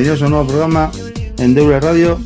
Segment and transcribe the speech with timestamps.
[0.00, 0.90] Bienvenidos a un nuevo programa
[1.36, 2.18] en Deure Radio,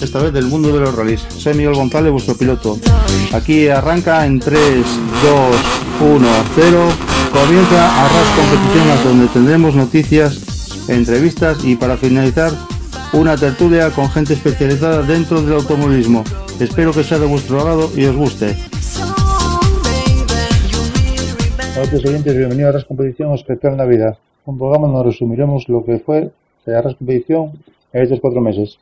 [0.00, 1.22] esta vez del mundo de los rallies.
[1.22, 2.78] Soy Miguel González, vuestro piloto.
[3.32, 6.78] Aquí arranca en 3, 2, 1, 0.
[7.32, 12.52] Comienza Arras Competiciones, donde tendremos noticias, entrevistas y para finalizar
[13.12, 16.22] una tertulia con gente especializada dentro del automovilismo.
[16.60, 18.56] Espero que sea de vuestro agrado y os guste.
[21.74, 24.16] Hola, oyentes, bienvenidos a Arras Competición especial Navidad.
[24.44, 26.30] Un programa donde resumiremos lo que fue
[26.72, 27.52] la Arras Competición
[27.92, 28.78] en estos cuatro meses.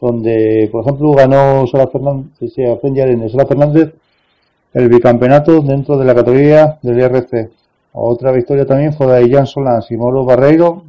[0.00, 3.94] Donde, por ejemplo, ganó Sara Fernández, Sara Fernández
[4.74, 7.50] el bicampeonato dentro de la categoría del IRC.
[7.92, 10.84] Otra victoria también fue de Jan Solans y Molo Barreiro,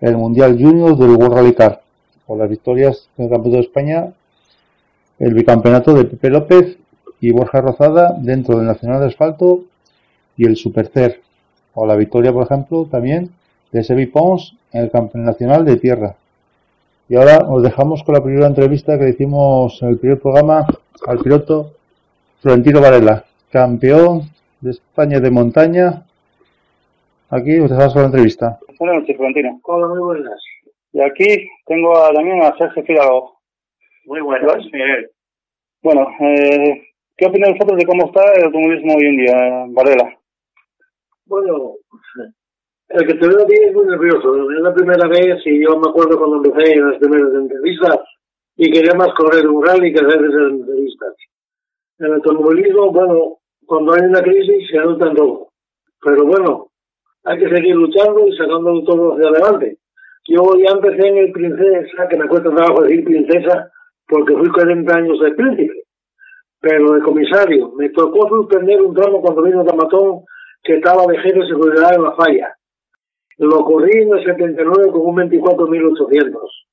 [0.00, 1.82] el Mundial Junior del World Rally Car.
[2.26, 4.12] Por las victorias del Campeonato de España,
[5.18, 6.76] el bicampeonato de Pepe López
[7.20, 9.64] y Borja Rozada dentro del Nacional de Asfalto
[10.36, 11.22] y el Supercer.
[11.74, 13.30] O la victoria, por ejemplo, también
[13.74, 16.14] de Sebi Pons en el Campeonato Nacional de Tierra.
[17.08, 20.64] Y ahora os dejamos con la primera entrevista que hicimos en el primer programa
[21.04, 21.72] al piloto
[22.40, 26.06] Florentino Varela, campeón de España de montaña.
[27.30, 28.60] Aquí os dejamos con la entrevista.
[28.78, 29.60] Buenas noches, Florentino.
[29.64, 30.40] Hola, muy buenas.
[30.92, 33.40] Y aquí tengo a, también a Sergio Fidalgo.
[34.04, 35.10] Muy buenas, Miguel.
[35.82, 36.80] Bueno, eh,
[37.16, 40.16] ¿qué opinan vosotros de cómo está el automovilismo hoy en día, Varela?
[41.26, 41.74] Bueno,
[42.88, 44.50] el que te veo aquí es muy nervioso.
[44.50, 48.00] Es la primera vez y yo me acuerdo cuando empecé en las primeras entrevistas
[48.56, 51.14] y quería más correr un rally que hacer esas entrevistas.
[51.98, 55.48] En el automovilismo, bueno, cuando hay una crisis se anota en todo.
[56.02, 56.68] Pero bueno,
[57.24, 59.78] hay que seguir luchando y sacándolo todo hacia adelante.
[60.26, 63.70] Yo ya empecé en el Princesa, que me cuesta trabajo decir princesa,
[64.08, 65.82] porque fui 40 años de príncipe,
[66.60, 67.72] pero de comisario.
[67.76, 70.24] Me tocó suspender un tramo cuando vino Tamatón,
[70.62, 72.54] que estaba de jefe de seguridad en la falla.
[73.38, 76.66] Lo corrí en el 79 con un 24.800.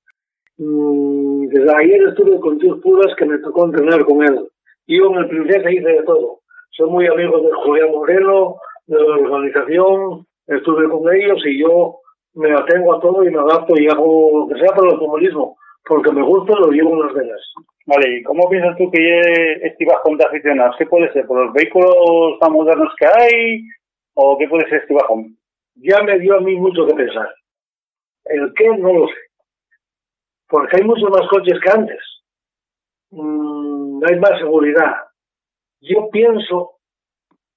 [0.57, 4.47] Mm, desde ayer estuve con tíos puras que me tocó entrenar con él.
[4.87, 6.39] Yo en el Princesa hice de todo.
[6.71, 8.55] Soy muy amigo de Julián Moreno,
[8.87, 11.95] de la organización, estuve con ellos y yo
[12.33, 15.57] me atengo a todo y me adapto y hago lo que sea para el automovilismo,
[15.85, 17.41] porque me gusta lo llevo en las venas.
[17.87, 20.75] Vale, ¿y cómo piensas tú que este bajón de aficionados?
[20.77, 21.25] ¿Qué puede ser?
[21.25, 23.63] ¿Por los vehículos tan modernos que hay?
[24.13, 25.35] ¿O qué puede ser este bajón?
[25.75, 27.33] Ya me dio a mí mucho que pensar.
[28.25, 29.13] El qué no lo sé.
[30.47, 31.99] Porque hay muchos más coches que antes.
[33.11, 34.95] Mm, hay más seguridad.
[35.81, 36.75] Yo pienso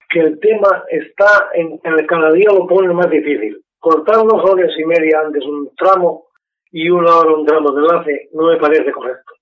[0.09, 3.63] que el tema está en, que cada día lo pone más difícil.
[3.79, 6.27] Cortar dos horas y media antes un tramo
[6.71, 9.33] y una hora un tramo de enlace no me parece correcto.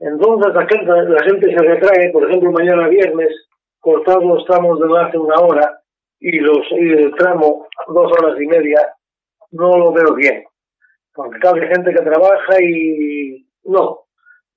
[0.00, 3.28] Entonces la gente, la gente se retrae, por ejemplo, mañana viernes,
[3.78, 5.79] cortar los tramos de enlace una hora
[6.20, 8.94] y, los, y el tramo dos horas y media,
[9.52, 10.44] no lo veo bien.
[11.14, 14.04] Porque cabe gente que trabaja y no,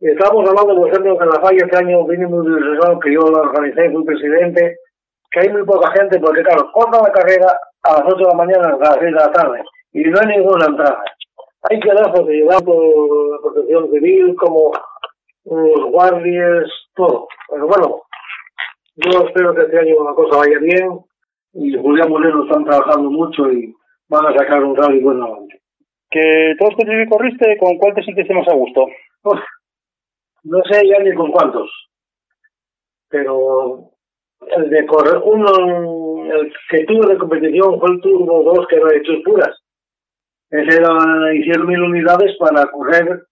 [0.03, 3.40] Estamos hablando, por ejemplo, que en la falla este año vinimos de que yo la
[3.40, 4.75] organicé, fui presidente,
[5.31, 8.34] que hay muy poca gente, porque claro, corta la carrera a las 8 de la
[8.34, 9.63] mañana a las 6 de la tarde,
[9.94, 11.06] y no hay ninguna entrada.
[11.69, 14.74] Hay que dar porque llevar por la protección civil, como
[15.45, 17.30] los guardias, todo.
[17.50, 18.01] Pero bueno,
[18.97, 21.00] yo espero que este año la cosa vaya bien,
[21.53, 23.74] y Julián Moreno están trabajando mucho y
[24.09, 25.62] van a sacar un rally bueno adelante.
[26.09, 28.88] Que todos que corriste, ¿con cuál te sientes más a gusto?
[30.44, 31.69] no sé ya ni con cuántos,
[33.08, 33.92] pero
[34.58, 38.88] el de correr, uno, el que tuve de competición fue el Turbo 2, que era
[38.88, 39.57] de hechos puras.
[40.50, 43.24] Ese era, hicieron mil unidades para correr,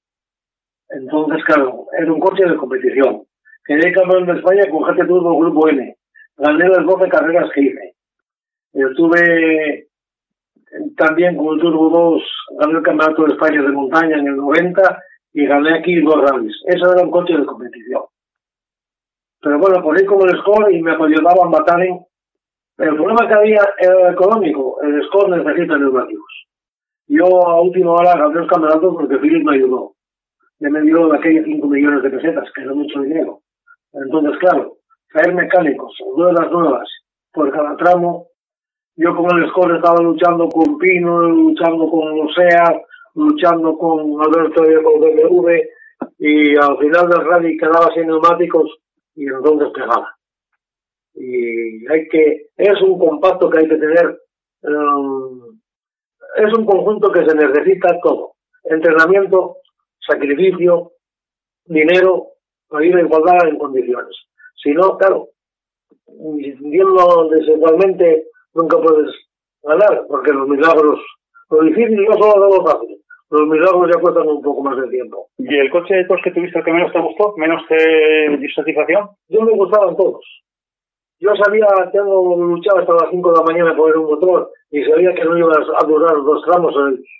[0.89, 3.23] entonces, claro, era un coche de competición.
[3.65, 5.95] Quedé campeón de España con GT Turbo Grupo N.
[6.37, 7.95] Gané las 12 carreras que hice.
[8.73, 9.87] Estuve
[10.95, 12.23] también con el Turbo 2,
[12.59, 15.03] gané el Campeonato de España de Montaña en el 90
[15.33, 16.55] y gané aquí dos rallies.
[16.65, 18.03] Eso era un coche de competición.
[19.41, 21.99] Pero bueno, por ahí como el score y me ayudaba a matar en...
[22.77, 24.81] El problema que había era económico.
[24.81, 26.47] El score necesita neumáticos.
[27.07, 29.95] Yo a última hora gané los campeonatos porque Philip me ayudó.
[30.59, 33.41] Me dio de aquellos 5 millones de pesetas, que era mucho dinero.
[33.93, 34.77] Entonces, claro,
[35.11, 36.87] traer mecánicos, ruedas nuevas,
[37.33, 38.27] por cada tramo.
[38.95, 42.81] Yo con el Score estaba luchando con Pino, luchando con Osea,
[43.15, 45.49] luchando con Alberto con BMW,
[46.19, 48.79] y al final del rally quedaba sin neumáticos
[49.15, 50.15] y entonces pegaba.
[51.13, 54.19] Y hay que, es un compacto que hay que tener,
[54.63, 55.59] um,
[56.35, 58.33] es un conjunto que se necesita todo.
[58.63, 59.57] Entrenamiento,
[59.99, 60.91] sacrificio,
[61.65, 62.27] dinero,
[62.67, 64.15] para ir a igualdad en condiciones.
[64.61, 65.29] Si no, claro,
[66.07, 69.11] viendo desigualmente nunca puedes
[69.63, 70.99] ganar, porque los milagros,
[71.49, 73.01] lo difícil no solo de lo fácil,
[73.31, 75.29] los milagros ya cuestan un poco más de tiempo.
[75.37, 77.33] ¿Y el coche de que tuviste el que menos te gustó?
[77.37, 79.09] ¿Menos te dio satisfacción?
[79.29, 80.25] Yo me gustaban todos.
[81.19, 85.13] Yo sabía, tengo luchado hasta las 5 de la mañana por un motor y sabía
[85.13, 86.73] que no iba a durar dos tramos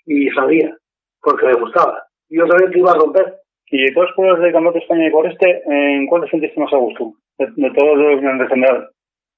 [0.06, 0.76] y sabía,
[1.22, 2.04] porque me gustaba.
[2.30, 3.36] Yo sabía que iba a romper.
[3.68, 6.32] Y de todos los pueblos de Campeonato de España y por este, ¿en cuál te
[6.32, 7.14] sentiste más a gusto?
[7.38, 8.90] De, de todos los en general.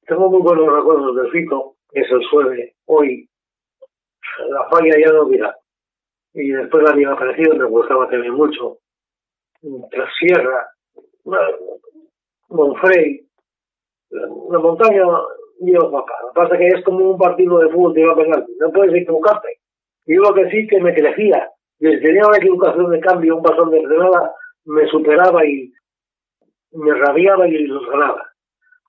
[0.08, 1.76] Tengo muy buenos recuerdos del Fito,
[2.30, 3.30] suele hoy.
[4.50, 5.56] La falla ya no mira.
[6.34, 8.80] Y después la había aparecido, me gustaba también mucho.
[9.62, 10.68] La Sierra,
[12.50, 13.26] Monfrey,
[14.10, 15.04] la montaña,
[15.60, 16.14] Dios papá.
[16.22, 18.52] Lo que pasa que es como un partido de fútbol que va penalti.
[18.60, 19.60] No puedes equivocarte.
[20.06, 21.50] Y lo que sí que me crecía.
[21.80, 24.34] Desde tenía una equivocación de cambio, un pasón de frenada,
[24.66, 25.72] me superaba y
[26.72, 28.30] me rabiaba y los ganaba.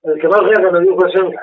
[0.03, 1.41] El que más guerra me dio fue Senga,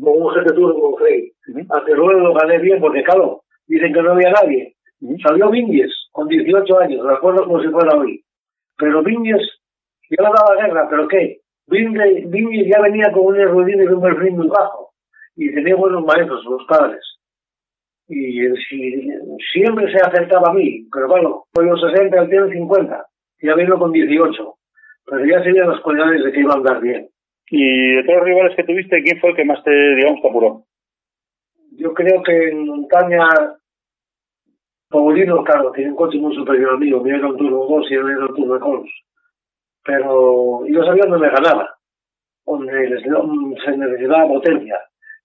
[0.00, 1.32] con un GT Tour con Frey.
[1.70, 4.74] Hasta luego lo gané bien porque, claro, dicen que no había nadie.
[5.22, 8.24] Salió Vinges con 18 años, recuerdo como si fuera hoy.
[8.78, 9.42] Pero Vinges
[10.10, 11.40] ya le daba guerra, ¿pero qué?
[11.66, 14.90] Vinges ya venía con unas rodillas y un perfil muy bajo.
[15.36, 17.02] Y tenía buenos maestros, los padres.
[18.08, 18.38] Y
[18.68, 19.08] si,
[19.52, 23.06] siempre se acercaba a mí, pero bueno, fue los 60, él tiene 50.
[23.42, 24.54] Ya vino con 18.
[25.06, 27.08] Pero ya serían las cualidades de que iba a andar bien.
[27.50, 30.28] Y de todos los rivales que tuviste, ¿quién fue el que más te, digamos, te
[30.28, 30.64] apuró?
[31.72, 33.28] Yo creo que en montaña,
[34.88, 37.00] Paulino, claro, tiene un coche muy superior al mío.
[37.00, 38.84] Mío era un turno 2 y él era un turno.
[39.84, 41.76] Pero yo sabía dónde me ganaba,
[42.46, 43.00] donde
[43.64, 44.78] se necesitaba potencia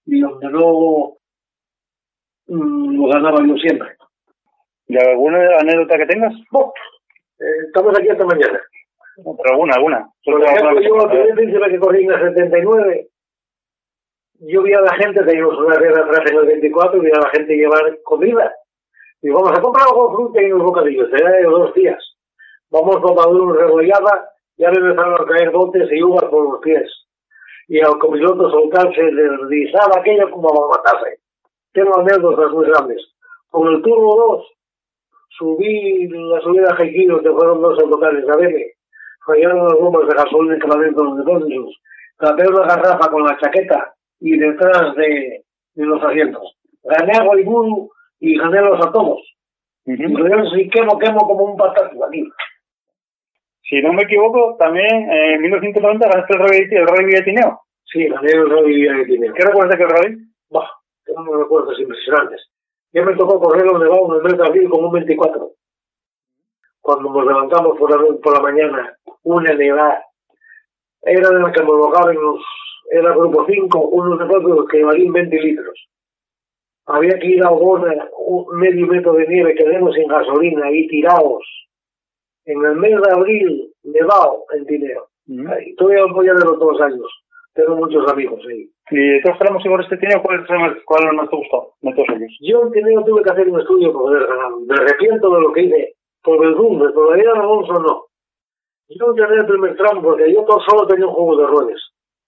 [0.06, 1.16] y donde no
[2.48, 3.96] mm, lo ganaba yo siempre.
[4.88, 6.34] ¿Y alguna anécdota que tengas?
[6.52, 6.72] Oh,
[7.38, 8.60] eh, estamos aquí hasta mañana.
[9.24, 10.10] No, pero alguna, alguna.
[10.24, 13.08] Por ejemplo, yo el primer príncipe que corrí en el 79,
[14.40, 17.20] yo vi a la gente, teníamos una guerra atrás en el 24, y vi a
[17.20, 18.54] la gente llevar comida.
[19.22, 22.02] Y vamos a comprar algo de fruta y unos bocadillos, era de dos días.
[22.70, 26.90] Vamos a Maduro regollada, ya me empezaron a caer botes y uvas por los pies.
[27.68, 31.20] Y al copiloto soltarse, deslizaba aquello como a matarse.
[31.72, 33.02] Tengo anécdotas muy grandes.
[33.50, 34.46] Con el turno 2,
[35.38, 38.72] subí la subida a Jaiquillo, que fueron dos autocares a verme
[39.26, 41.80] fallaron las bombas de gasolina que van dentro de los depósitos,
[42.18, 45.44] tapé una garrafa con la chaqueta y detrás de,
[45.74, 46.56] de los asientos.
[46.82, 47.90] Gané a Guayburu
[48.20, 49.20] y gané los atomos.
[49.86, 50.60] Uh -huh.
[50.60, 51.90] Y quemo, quemo como un patata.
[53.62, 57.60] Si no me equivoco, también eh, en 1990 ganaste el rally, el rally de Tineo.
[57.84, 59.32] Sí, gané el rally de Tineo.
[59.34, 60.18] ¿Qué recuerdas de aquel rally?
[60.50, 60.68] Bah,
[61.04, 62.50] tengo unos recuerdos impresionantes.
[62.92, 65.50] Ya me tocó correr donde va en el mes de abril con un 24
[66.80, 70.04] cuando nos levantamos por la, por la mañana, una nevada.
[71.02, 72.40] Era de la que homologaban los,
[72.90, 75.88] era grupo 5, unos negocios que valían 20 litros.
[76.86, 81.44] Había que ir a Ogona, un medio metro de nieve, quedemos sin gasolina, ahí tirados.
[82.44, 85.08] En el mes de abril, nevado en Tineo.
[85.26, 85.46] Mm.
[85.48, 87.24] Ahí, todavía voy a verlo todos los años.
[87.54, 88.68] Tengo muchos amigos ahí.
[88.90, 90.44] ¿Y todos tramos igual este Tineo, cuál,
[90.84, 92.36] cuál más te gustó de todos ellos?
[92.40, 94.50] Yo en Tineo tuve que hacer un estudio ganar.
[94.66, 98.06] Me arrepiento de lo que hice por el rumbo, todavía Alonso no.
[98.88, 101.80] Yo tenía el primer tramo porque yo todo solo tenía un juego de ruedas.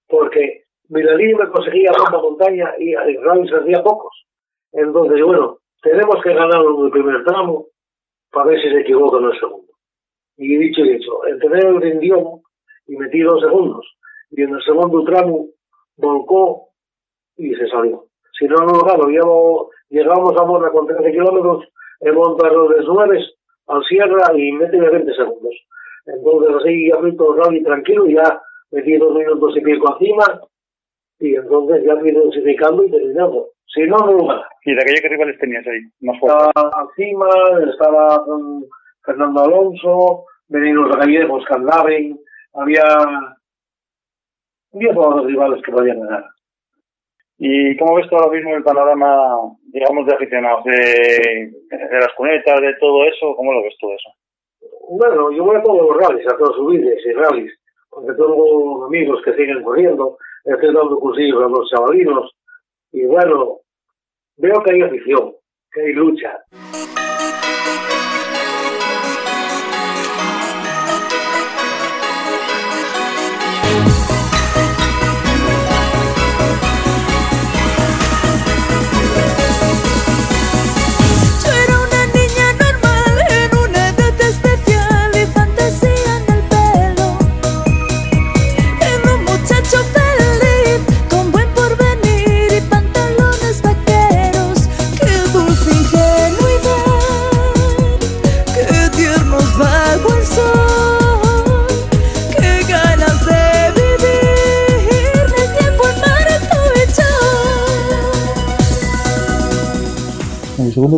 [0.08, 4.26] Porque Milalí me conseguía la montaña y rally se hacía pocos.
[4.72, 7.66] Entonces, bueno, tenemos que ganar el primer tramo
[8.30, 9.72] para ver si se equivoca en el segundo.
[10.36, 12.42] Y dicho y hecho, tener el rindión
[12.86, 13.86] y metí dos segundos.
[14.30, 15.48] Y en el segundo tramo
[15.96, 16.68] volcó
[17.36, 18.04] y se salió.
[18.38, 21.68] Si no, no, claro, llevo, llegamos a Mona con 13 kilómetros,
[22.00, 23.34] he montado los nueves
[23.72, 25.54] al sierra y mete 20 segundos.
[26.06, 30.40] Entonces así ya fui todo tranquilo y ya metí dos minutos y pico encima
[31.20, 33.48] y entonces ya fui dosificando y terminando.
[33.66, 34.42] Si no, no lo.
[34.64, 35.80] ¿Y de aquella qué rivales tenías ahí?
[36.00, 36.52] Más estaba
[36.88, 37.28] encima,
[37.70, 38.64] estaba con
[39.04, 42.18] Fernando Alonso, venían los gallegos que andaban,
[42.54, 42.82] había
[44.74, 46.24] había todos los rivales que podían ganar.
[47.38, 49.36] ¿Y cómo ves tú ahora mismo el panorama,
[49.72, 53.34] digamos, de aficionados, de, de las cunetas, de todo eso?
[53.34, 54.10] ¿Cómo lo ves todo eso?
[54.90, 57.52] Bueno, yo voy a todos los rallies, a todos subides y rallies.
[57.88, 62.30] porque tengo amigos que siguen corriendo, estoy dando cursillos a los chavalinos,
[62.92, 63.60] y bueno,
[64.36, 65.34] veo que hay afición,
[65.72, 66.38] que hay lucha.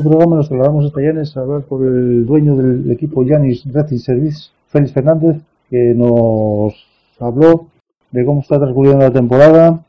[0.04, 4.50] Programa nos trasladamos hasta Llanes a hablar por el dueño del equipo Yanis Racing Service,
[4.68, 6.74] Félix Fernández, que nos
[7.18, 7.66] habló
[8.10, 9.80] de cómo está transcurriendo la temporada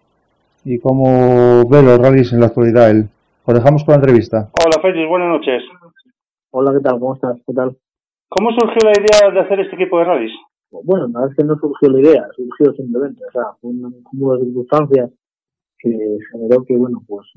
[0.63, 3.09] y cómo ve los rallies en la actualidad él.
[3.43, 4.49] Os dejamos con la entrevista.
[4.63, 5.61] Hola Félix, buenas noches.
[6.51, 6.99] Hola, ¿qué tal?
[6.99, 7.37] ¿Cómo estás?
[7.45, 7.75] ¿Qué tal?
[8.29, 10.31] ¿Cómo surgió la idea de hacer este equipo de rallies?
[10.71, 14.01] Bueno, la verdad es que no surgió la idea, surgió simplemente, o sea, fue un
[14.03, 15.11] cúmulo de circunstancias
[15.77, 17.27] que generó que, bueno, pues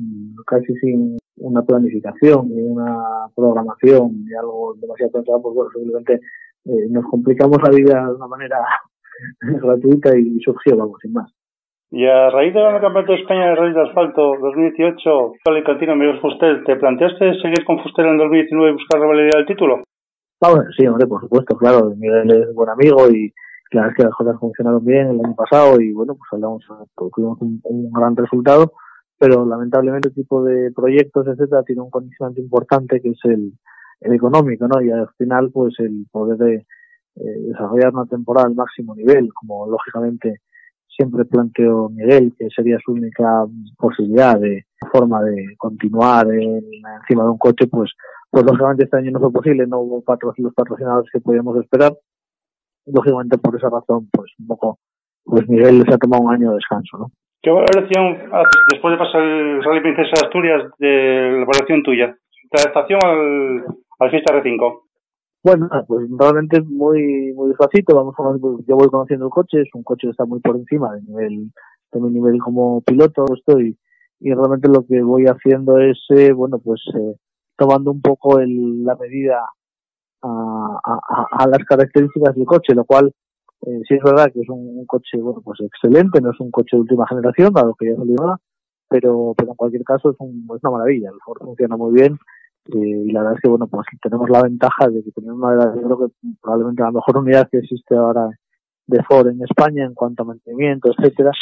[0.47, 6.14] casi sin una planificación ni una programación ni algo demasiado pensado, pues bueno, simplemente
[6.64, 8.59] eh, nos complicamos la vida de una manera
[9.40, 11.33] gratuita y surgió, vamos, sin más.
[11.90, 16.62] Y a raíz del Campeonato de España de Rally de Asfalto 2018, Alicantino, Miguel Fuster,
[16.64, 19.83] ¿te planteaste seguir con Fuster en 2019 y buscar revalidar el título?
[20.42, 21.90] Ah, bueno, sí, hombre, por supuesto, claro.
[21.97, 23.33] Miguel es buen amigo y
[23.73, 26.62] la verdad es que las cosas funcionaron bien el año pasado y bueno, pues hablamos,
[26.95, 28.73] tuvimos un, un gran resultado
[29.18, 33.52] pero lamentablemente el tipo de proyectos, etcétera, tiene un condicionante importante que es el,
[34.00, 34.80] el económico, ¿no?
[34.80, 36.66] Y al final, pues el poder de,
[37.20, 40.40] eh, desarrollar una temporada al máximo nivel, como lógicamente
[40.87, 43.44] siempre planteó Miguel, que sería su única
[43.76, 46.62] posibilidad de forma de continuar en,
[47.00, 47.90] encima de un coche, pues,
[48.30, 51.96] pues lógicamente este año no fue posible, no hubo los patrocinadores que podíamos esperar.
[52.87, 54.78] Lógicamente por esa razón, pues un poco,
[55.25, 57.10] pues Miguel se ha tomado un año de descanso, ¿no?
[57.40, 58.30] ¿Qué valoración
[58.71, 62.16] después de pasar el Rally Princesa de Asturias de la evaluación tuya?
[62.50, 63.64] La adaptación al,
[64.00, 64.80] al Fiesta R5.
[65.45, 68.14] Bueno, pues realmente muy muy despacito, vamos
[68.66, 71.52] yo voy conociendo el coche, es un coche que está muy por encima de nivel
[71.92, 73.78] de mi nivel como piloto estoy
[74.21, 77.14] y realmente lo que voy haciendo es eh, bueno pues eh,
[77.57, 79.40] tomando un poco el, la medida
[80.23, 83.12] a, a, a, las características del coche, lo cual
[83.67, 86.77] eh, sí es verdad que es un, coche bueno pues excelente, no es un coche
[86.77, 88.37] de última generación, dado que ya salió ahora,
[88.88, 92.19] pero, pero en cualquier caso es, un, es una maravilla, el Ford funciona muy bien
[92.67, 95.50] eh, y la verdad es que bueno pues tenemos la ventaja de que tenemos una
[95.53, 98.29] de las, yo creo que probablemente la mejor unidad que existe ahora
[98.87, 101.33] de Ford en España en cuanto a mantenimiento, etcétera,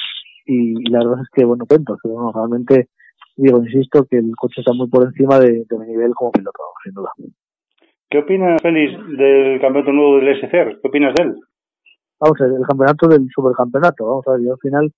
[0.47, 2.89] y, la verdad es que bueno cuento, que bueno, realmente
[3.37, 6.63] digo, insisto que el coche está muy por encima de, de mi nivel como piloto,
[6.83, 7.11] sin duda.
[8.09, 10.81] ¿Qué opinas, Félix, del campeonato nuevo del SCR?
[10.81, 11.37] ¿Qué opinas de él?
[12.21, 14.93] Vamos a ver, el campeonato del supercampeonato, vamos a ver, yo al final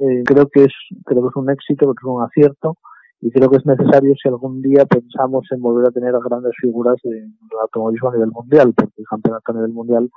[0.00, 0.74] eh, creo que es
[1.04, 2.76] creo que es un éxito, creo que es un acierto
[3.20, 6.96] y creo que es necesario si algún día pensamos en volver a tener grandes figuras
[7.04, 10.10] en el automovilismo a nivel mundial, porque el campeonato a nivel mundial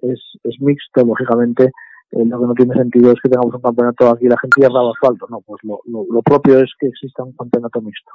[0.00, 1.64] es, es mixto, lógicamente
[2.12, 4.80] eh, lo que no tiene sentido es que tengamos un campeonato aquí la gente hierra
[4.88, 8.12] asfalto, no, pues lo, lo, lo, propio es que exista un campeonato mixto.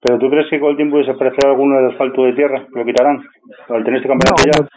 [0.00, 2.66] ¿Pero tú crees que con el tiempo desaparecerá alguno del asfalto de tierra?
[2.72, 3.22] ¿Lo quitarán?
[3.68, 4.60] ¿Al tener este campeonato no, ya?
[4.62, 4.68] No,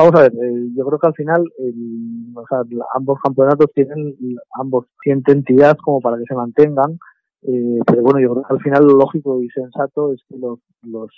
[0.00, 2.60] Vamos a ver, eh, yo creo que al final el, o sea,
[2.94, 4.14] ambos campeonatos tienen,
[4.52, 7.00] ambos sienten entidad como para que se mantengan,
[7.42, 11.10] eh, pero bueno, yo creo que al final lo lógico y sensato es que los,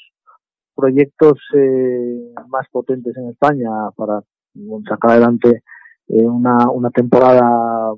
[0.75, 4.23] proyectos eh, más potentes en España para
[4.89, 5.63] sacar adelante
[6.09, 7.93] eh, una, una temporada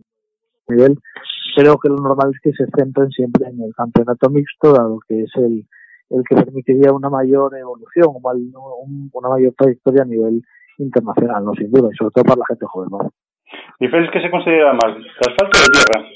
[0.67, 0.99] nivel,
[1.55, 5.23] creo que lo normal es que se centren siempre en el campeonato mixto, dado que
[5.23, 5.65] es el,
[6.11, 8.17] el que permitiría una mayor evolución,
[9.13, 10.43] una mayor trayectoria a nivel
[10.79, 12.89] internacional, no sin duda, y sobre todo para la gente joven.
[12.91, 13.11] ¿no?
[13.81, 16.09] ¿Y Félix qué se considera más, asfalto o tierra?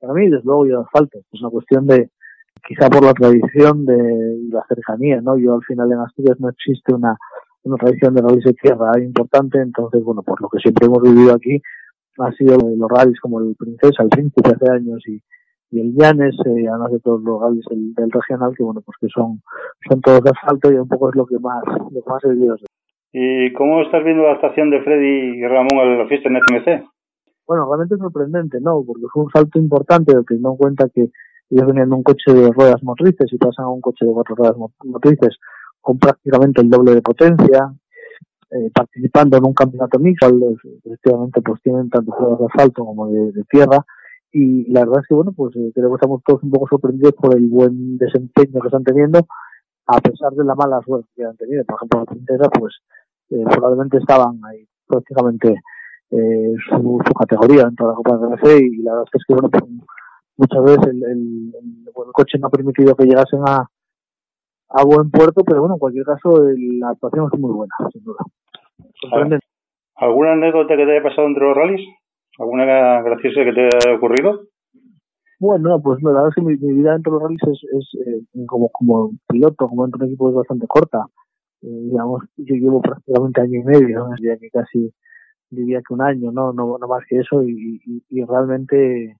[0.00, 1.18] Para mí, desde luego, yo asfalto.
[1.32, 2.10] Es una cuestión de,
[2.66, 5.36] quizá por la tradición de la cercanía, ¿no?
[5.38, 7.16] Yo al final en Asturias no existe una,
[7.64, 11.34] una tradición de rallies de tierra importante, entonces, bueno, por lo que siempre hemos vivido
[11.34, 11.60] aquí,
[12.18, 15.20] ha sido los rallies como el Princesa, el Príncipe hace años y,
[15.70, 18.96] y el Llanes, eh, además de todos los rallies del, del, regional, que bueno, pues
[19.00, 19.40] que son,
[19.88, 22.30] son todos de asfalto y un poco es lo que más, lo que más he
[22.30, 22.56] vivido.
[23.12, 26.84] ¿Y cómo estás viendo la adaptación de Freddy y Ramón a la fiesta en FMC?
[27.46, 28.82] Bueno, realmente sorprendente, ¿no?
[28.86, 31.08] Porque fue un salto importante, teniendo en cuenta que
[31.50, 34.34] ellos venían de un coche de ruedas motrices y pasan a un coche de cuatro
[34.34, 35.38] ruedas motrices
[35.80, 37.72] con prácticamente el doble de potencia,
[38.50, 40.26] eh, participando en un campeonato mixto,
[40.84, 43.84] efectivamente pues tienen tanto juegos de asfalto como de, tierra
[44.32, 47.14] y la verdad es que bueno pues eh, creo que estamos todos un poco sorprendidos
[47.14, 49.26] por el buen desempeño que están teniendo
[49.86, 52.74] a pesar de la mala suerte que han tenido por ejemplo la princesa pues
[53.30, 55.54] eh, probablemente estaban ahí prácticamente
[56.10, 59.34] eh, su, su, categoría dentro de la Copa de RC y la verdad es que
[59.34, 59.64] bueno pues,
[60.38, 61.52] muchas veces el, el,
[61.84, 63.68] el, coche no ha permitido que llegasen a,
[64.70, 66.42] a buen puerto, pero bueno, en cualquier caso
[66.80, 68.18] la actuación es muy buena, sin duda.
[69.96, 71.88] ¿Alguna anécdota que te haya pasado entre los rallies?
[72.38, 74.42] ¿Alguna graciosa que te haya ocurrido?
[75.40, 78.44] Bueno, pues la verdad es que mi, vida dentro de los rallies es, es eh,
[78.46, 81.04] como, como piloto, como dentro de un equipo es bastante corta.
[81.62, 84.92] Eh, digamos, yo llevo prácticamente año y medio, diría que casi
[85.50, 89.16] diría que un año, no, no, no más que eso, y, y, realmente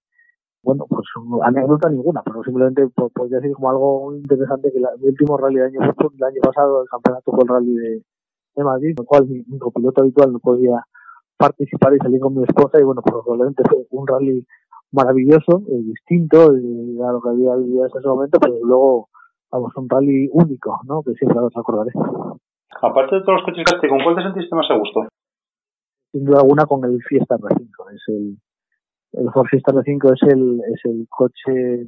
[0.62, 1.06] bueno, pues
[1.44, 5.66] anécdota ninguna, pero simplemente podría decir como algo muy interesante que el último rally del
[5.66, 8.02] año, el año pasado, el campeonato fue el rally de,
[8.56, 10.84] de Madrid, en el cual mi, copiloto habitual no podía
[11.36, 14.44] participar y salir con mi esposa y bueno, pues fue un rally
[14.90, 19.08] maravilloso, eh, distinto de a lo que había vivido en ese momento, pero luego,
[19.50, 21.02] vamos, un rally único, ¿no?
[21.02, 21.92] Que siempre los acordaré.
[22.82, 25.08] Aparte de todos los coches que ¿con cuál te sentiste más a gusto?
[26.12, 28.36] Sin duda alguna con el Fiesta R5, es el,
[29.12, 31.86] el Ford Fiesta R5 es el, es el coche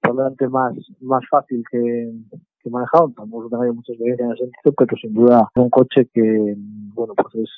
[0.00, 1.78] probablemente más, más fácil que,
[2.60, 3.12] que he manejado.
[3.16, 6.54] Tampoco tengo mucha experiencia en ese sentido, pero sin duda es un coche que,
[6.94, 7.50] bueno, pues es,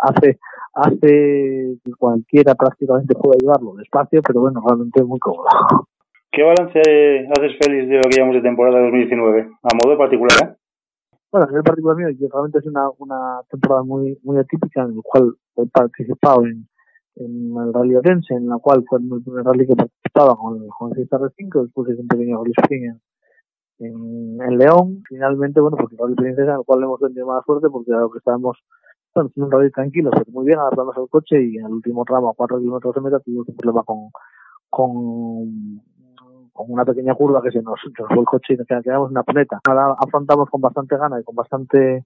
[0.00, 0.38] hace,
[0.74, 5.46] hace que cualquiera prácticamente pueda llevarlo despacio, pero bueno, realmente es muy cómodo.
[6.30, 9.48] ¿Qué balance haces, Félix, de lo que llevamos de temporada 2019?
[9.62, 10.56] A modo particular, ¿eh?
[11.32, 15.02] Bueno, nivel particular mío, que realmente es una, una temporada muy, muy atípica en la
[15.02, 16.68] cual he participado en,
[17.16, 20.68] en el Rally Orense, en la cual fue el primer rally que participaba con el,
[20.78, 22.52] con el R5, después hice un pequeño rally
[23.78, 27.42] en, en, León, finalmente, bueno, pues el Rally Princesa, en el cual hemos tenido mala
[27.44, 28.58] suerte porque lo que estábamos,
[29.14, 32.30] bueno, un rally tranquilo, pero muy bien, adaptamos al coche y en el último tramo,
[32.30, 34.10] a 4 kilómetros de meta, tuvimos un problema con,
[34.70, 35.82] con,
[36.56, 39.12] con una pequeña curva que se nos, nos fue el coche y nos quedamos en
[39.12, 39.60] una planeta.
[39.68, 42.04] Ahora afrontamos con bastante gana y con bastante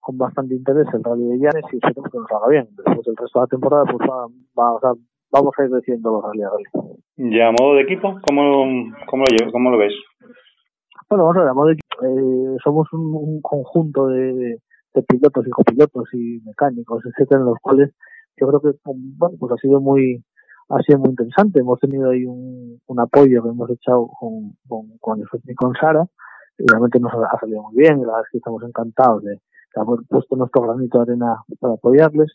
[0.00, 2.68] con bastante interés el Rally de Llanes y esperemos que nos haga bien.
[2.76, 4.26] Después el resto de la temporada pues va,
[4.58, 4.90] va o sea,
[5.32, 6.64] vamos a ir creciendo los Rally a Rally.
[7.16, 8.18] ¿Y a modo de equipo?
[8.26, 8.64] ¿Cómo,
[9.06, 9.92] cómo, lo, cómo lo ves?
[11.10, 14.60] Bueno, vamos a ver, a modo de equipo, eh, somos un, un conjunto de,
[14.94, 17.94] de, pilotos y copilotos y mecánicos, etcétera, en los cuales
[18.36, 20.22] yo creo que bueno, pues ha sido muy
[20.68, 21.60] ha sido muy interesante.
[21.60, 25.22] Hemos tenido ahí un, un apoyo que hemos echado con, con, con,
[25.56, 26.06] con Sara
[26.58, 28.00] y realmente nos ha, salido muy bien.
[28.00, 29.40] La verdad es que estamos encantados de,
[29.74, 32.32] hemos puesto nuestro granito de arena para apoyarles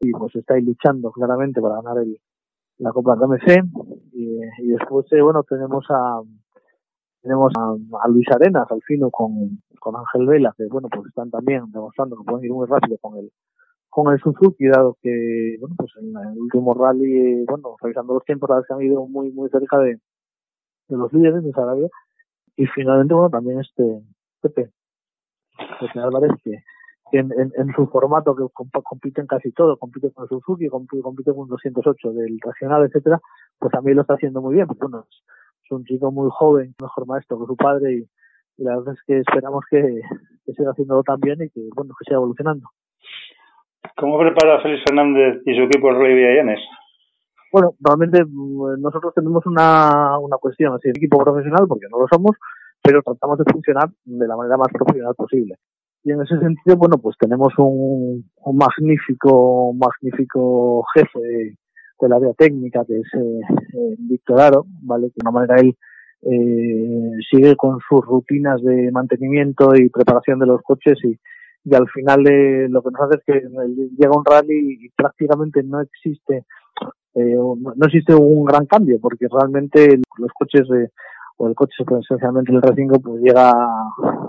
[0.00, 2.18] y pues estáis luchando claramente para ganar el,
[2.78, 3.62] la Copa de
[4.12, 6.20] y, y después eh, bueno tenemos a
[7.22, 11.64] tenemos a, Luis Arenas al fino con, con Ángel Vela que bueno pues están también
[11.72, 13.32] demostrando que pueden ir muy rápido con el
[13.96, 18.50] con el Suzuki dado que bueno pues en el último rally bueno revisando los tiempos
[18.50, 19.98] la que han ido muy muy cerca de,
[20.90, 21.88] los líderes de Sarabia
[22.56, 24.02] y finalmente bueno también este
[24.42, 24.70] Pepe
[25.80, 26.62] José Álvarez, que,
[27.12, 28.44] en, en, su formato que
[28.82, 33.18] compite en casi todo, compite con Suzuki, compite, compite con 208 del regional, etcétera,
[33.58, 34.66] pues también lo está haciendo muy bien.
[34.78, 35.06] Bueno,
[35.64, 38.08] es un chico muy joven, mejor maestro que su padre y,
[38.62, 40.00] la verdad es que esperamos que,
[40.44, 42.68] que siga haciéndolo tan bien y que bueno que siga evolucionando.
[43.96, 46.60] ¿Cómo prepara Félix Fernández y su equipo el Rey Villanes?
[47.52, 52.36] Bueno, realmente mm, nosotros tenemos una, una cuestión así, equipo profesional, porque no lo somos,
[52.82, 55.56] pero tratamos de funcionar de la manera más profesional posible.
[56.04, 61.56] Y en ese sentido, bueno, pues tenemos un, un magnífico, magnífico jefe
[62.00, 63.40] del área técnica, que es eh,
[63.74, 65.08] eh, Víctor Aro, ¿vale?
[65.08, 65.76] Que de una manera él
[66.22, 71.18] eh, sigue con sus rutinas de mantenimiento y preparación de los coches y,
[71.66, 73.42] y al final eh, lo que nos hace es que
[73.98, 76.44] llega un rally y prácticamente no existe
[77.14, 80.90] eh, no existe un gran cambio porque realmente los coches de
[81.38, 83.52] o el coche esencialmente el R5 pues llega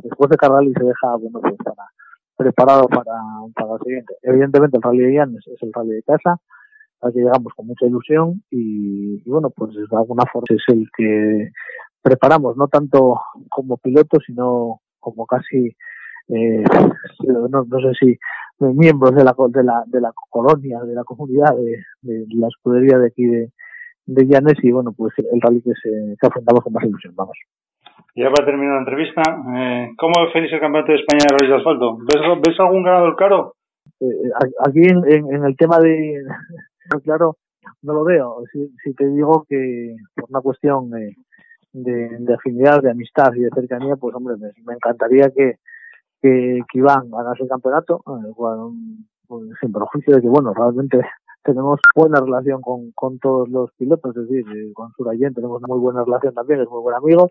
[0.04, 1.88] después de cargar y se deja bueno pues para
[2.36, 3.14] preparado para,
[3.54, 4.14] para el siguiente.
[4.24, 6.38] Evidentemente el Rally de Llanes es el Rally de casa,
[7.02, 11.52] al que llegamos con mucha ilusión y, bueno pues de alguna forma es el que
[12.02, 13.20] preparamos no tanto
[13.50, 15.76] como piloto sino como casi
[16.30, 16.64] eh,
[17.28, 18.18] no, no sé si
[18.60, 22.98] miembros de la de la de la colonia de la comunidad de, de la escudería
[22.98, 23.52] de aquí de,
[24.08, 27.38] de Llanes y bueno, pues el rally que, se, que afrontamos con más ilusión, vamos.
[28.16, 29.22] Ya para terminar la entrevista,
[29.56, 31.98] eh, ¿cómo feliz el Campeonato de España de rally de asfalto?
[31.98, 33.54] ¿Ves, ¿Ves algún ganador claro?
[34.00, 34.32] Eh,
[34.66, 36.24] aquí en, en, el tema de,
[37.04, 37.38] claro,
[37.84, 38.44] no lo veo.
[38.52, 41.16] Si, si, te digo que por una cuestión de,
[41.74, 45.58] de, de, afinidad, de amistad y de cercanía, pues hombre, me, me encantaría que,
[46.22, 48.74] que, que Iván ganase el campeonato, eh, bueno,
[49.28, 51.00] pues, sin perjuicio de que, bueno, realmente
[51.44, 55.74] tenemos buena relación con, con todos los pilotos, es decir, eh, con Surayen tenemos una
[55.74, 57.30] muy buena relación también, es muy buen amigo.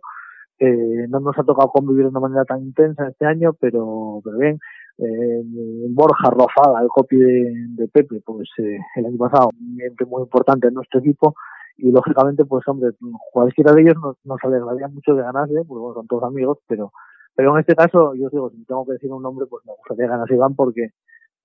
[0.58, 4.38] Eh, no nos ha tocado convivir de una manera tan intensa este año, pero, pero
[4.38, 4.58] bien.
[4.98, 5.42] Eh,
[5.90, 10.22] Borja Rofada, el copy de, de Pepe, pues eh, el año pasado, un miembro muy
[10.22, 11.34] importante en nuestro equipo,
[11.76, 12.90] y lógicamente, pues hombre,
[13.32, 16.90] cualquiera de ellos nos, nos alegraría mucho de ganarse, porque bueno, son todos amigos, pero,
[17.36, 19.74] pero en este caso, yo os digo, si tengo que decir un nombre, pues me
[19.74, 20.88] gustaría ganarse Iván porque,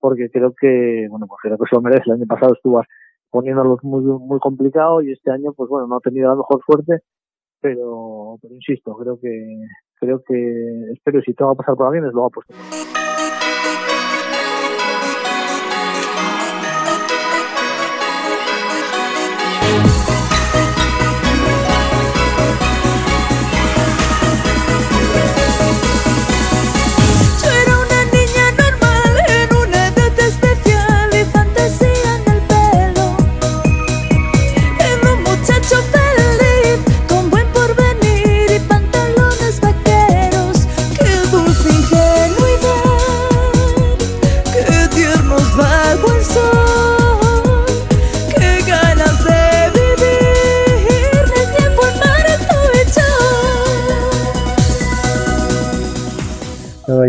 [0.00, 2.04] porque creo que, bueno, pues creo que se lo merece.
[2.06, 2.82] El año pasado estuvo
[3.30, 7.04] poniéndolos muy, muy complicado y este año, pues bueno, no ha tenido la mejor suerte,
[7.60, 9.66] pero, pero insisto, creo que,
[10.00, 12.54] creo que, espero si tengo que pasar por aviones, lo ha puesto.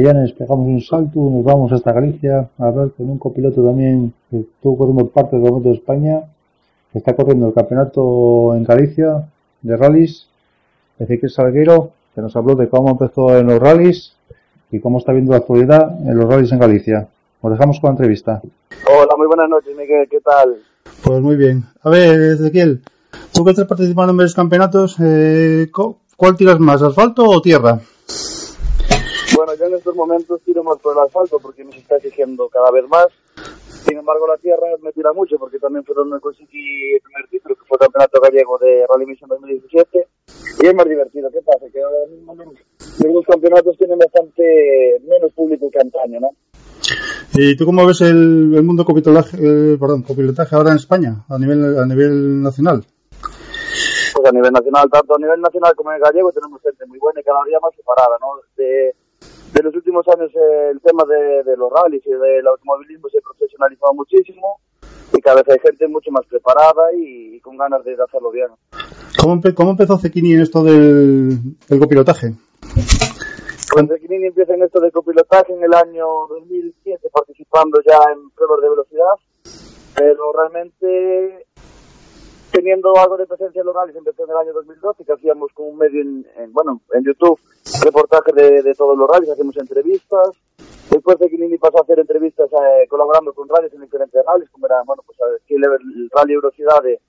[0.03, 4.41] Llanes pegamos un salto, nos vamos hasta Galicia a ver con un copiloto también que
[4.41, 6.21] estuvo corriendo parte del Campeonato de España,
[6.91, 9.29] que está corriendo el campeonato en Galicia
[9.61, 10.27] de rallies,
[10.99, 14.13] Ezequiel Salguero, que nos habló de cómo empezó en los rallies
[14.71, 17.07] y cómo está viendo la actualidad en los rallies en Galicia.
[17.39, 18.41] Os dejamos con la entrevista.
[18.85, 20.57] Hola, muy buenas noches, Miguel, ¿qué tal?
[21.01, 21.63] Pues muy bien.
[21.81, 22.81] A ver, Ezequiel,
[23.31, 25.71] tú que estás participando en varios campeonatos, eh,
[26.17, 27.79] ¿cuál tiras más, asfalto o tierra?
[29.63, 32.85] Yo en estos momentos tiro más por el asfalto porque me está exigiendo cada vez
[32.89, 33.07] más.
[33.87, 37.55] Sin embargo, la tierra me tira mucho porque también fue donde conseguí el primer título,
[37.55, 40.07] que fue el Campeonato Gallego de Rally Mission 2017.
[40.61, 41.31] Y es más divertido.
[41.31, 41.65] ¿Qué pasa?
[41.71, 46.31] Que ahora mismo los campeonatos tienen bastante menos público que antaño, ¿no?
[47.33, 51.39] ¿Y tú cómo ves el, el mundo copilotaje, eh, perdón, copilotaje ahora en España, a
[51.39, 52.83] nivel, a nivel nacional?
[54.13, 57.21] Pues a nivel nacional, tanto a nivel nacional como en gallego, tenemos gente muy buena
[57.21, 58.27] y cada día más separada, ¿no?
[58.57, 58.93] De,
[59.53, 63.19] de los últimos años eh, el tema de, de, los rallies y del automovilismo se
[63.19, 64.59] ha profesionalizado muchísimo
[65.13, 68.47] y cada vez hay gente mucho más preparada y, y con ganas de hacerlo bien.
[69.19, 72.33] ¿Cómo, empe ¿Cómo, empezó Cequini en esto del, del copilotaje?
[73.73, 78.61] Pues Cequini empieza en esto del copilotaje en el año 2007 participando ya en pruebas
[78.61, 79.13] de velocidad,
[79.95, 81.45] pero realmente
[82.53, 85.69] teniendo algo de presencia en los rallies empezó en el año 2012 que hacíamos con
[85.69, 87.39] un medio en, en bueno en YouTube
[87.83, 90.29] reportaje de, de, todos los rallies hacemos entrevistas
[90.91, 94.67] después de que pasó a hacer entrevistas eh, colaborando con rallies en diferentes rallies como
[94.67, 95.17] era bueno pues
[95.49, 96.99] el, el rally Eurocidade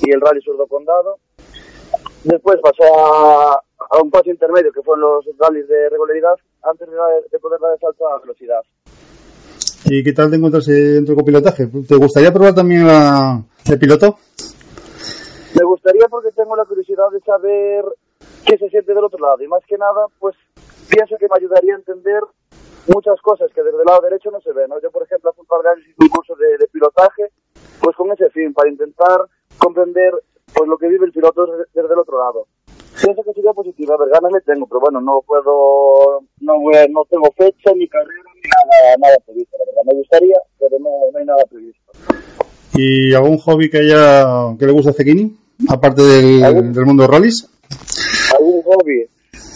[0.00, 1.18] y el rally Surdo Condado
[2.24, 6.96] después pasó a, a, un paso intermedio que fueron los rallies de regularidad antes de,
[7.30, 8.62] de poder dar el salto a velocidad
[9.86, 11.66] ¿Y qué tal te encuentras dentro del copilotaje?
[11.86, 14.16] ¿Te gustaría probar también la, el piloto?
[15.54, 17.84] Me gustaría porque tengo la curiosidad de saber
[18.44, 20.34] qué se siente del otro lado y más que nada, pues
[20.90, 22.22] pienso que me ayudaría a entender
[22.88, 24.68] muchas cosas que desde el lado derecho no se ven.
[24.68, 24.80] ¿no?
[24.80, 27.30] Yo, por ejemplo, hace un par de años hice un curso de, de, pilotaje,
[27.80, 30.12] pues con ese fin, para intentar comprender
[30.52, 32.46] pues lo que vive el piloto desde, desde el otro lado.
[33.00, 36.54] Pienso que sería positivo, a ver, ganas le tengo, pero bueno, no puedo, no,
[36.90, 39.82] no tengo fecha, ni carrera, ni nada, nada previsto, la verdad.
[39.86, 41.92] Me gustaría, pero no, no hay nada previsto.
[42.74, 45.43] ¿Y algún hobby que haya, que le guste a Cequini?
[45.68, 47.48] Aparte del, del mundo de rallies?
[48.38, 49.08] ¿Algún hobby?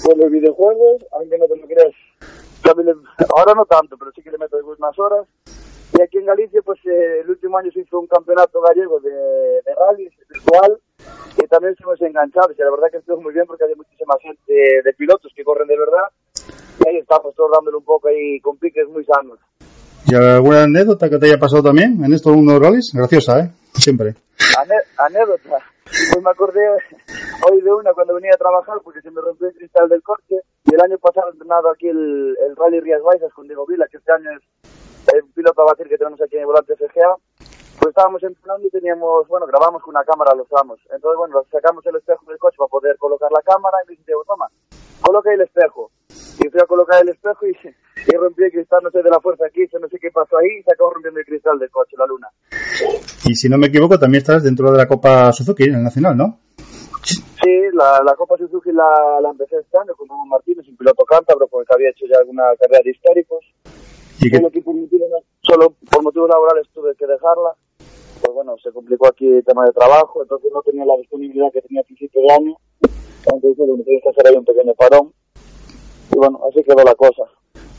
[0.04, 1.94] Pues los videojuegos, aunque no te lo creas,
[3.36, 5.26] ahora no tanto, pero sí que le meto algunas horas.
[5.98, 9.10] Y aquí en Galicia, pues eh, el último año se hizo un campeonato gallego de,
[9.10, 10.78] de rallies virtual
[11.36, 12.52] y también estuvimos enganchados.
[12.56, 15.44] Y la verdad que estuvo muy bien porque había muchísima gente de, de pilotos que
[15.44, 16.08] corren de verdad.
[16.84, 19.38] Y ahí estamos todos dándole un poco ahí con piques muy sanos.
[20.06, 22.92] ¿Y alguna anécdota que te haya pasado también en estos mundo de rallies?
[22.92, 23.50] Graciosa, ¿eh?
[23.74, 24.14] Siempre.
[24.58, 25.58] Ané anécdota.
[25.90, 26.60] Pues me acordé
[27.50, 30.36] hoy de una cuando venía a trabajar porque se me rompió el cristal del coche
[30.64, 33.86] y el año pasado he entrenado aquí el, el Rally Rías Baixas con Diego Vila,
[33.88, 34.42] que este año es
[35.14, 37.16] el piloto a batir que tenemos aquí en el volante FGA.
[37.80, 40.78] Pues estábamos entrenando y teníamos, bueno, grabamos con una cámara los tramos.
[40.90, 44.24] Entonces, bueno, sacamos el espejo del coche para poder colocar la cámara y me Diego,
[44.26, 44.48] toma,
[45.00, 45.90] coloca el espejo.
[46.10, 47.56] Y fui a colocar el espejo y,
[48.08, 50.60] y rompí el cristal, no sé de la fuerza aquí, no sé qué pasó ahí
[50.60, 52.28] y se acabó rompiendo el cristal del coche, la luna.
[53.24, 56.16] Y si no me equivoco, también estás dentro de la Copa Suzuki, en el Nacional,
[56.16, 56.40] ¿no?
[57.04, 61.04] Sí, la, la Copa Suzuki la, la empecé este año con Ramón Martínez, un piloto
[61.04, 63.44] cántabro, porque había hecho ya alguna carrera de históricos.
[64.20, 65.08] ¿Y qué, Solo que por motivos,
[65.42, 67.54] solo por motivos laborales tuve que dejarla.
[68.20, 71.62] Pues bueno, se complicó aquí el tema de trabajo, entonces no tenía la disponibilidad que
[71.62, 72.56] tenía a principio de año.
[73.32, 75.12] Entonces, bueno, tienes que hacer ahí un pequeño parón.
[76.12, 77.24] Y bueno, así quedó la cosa.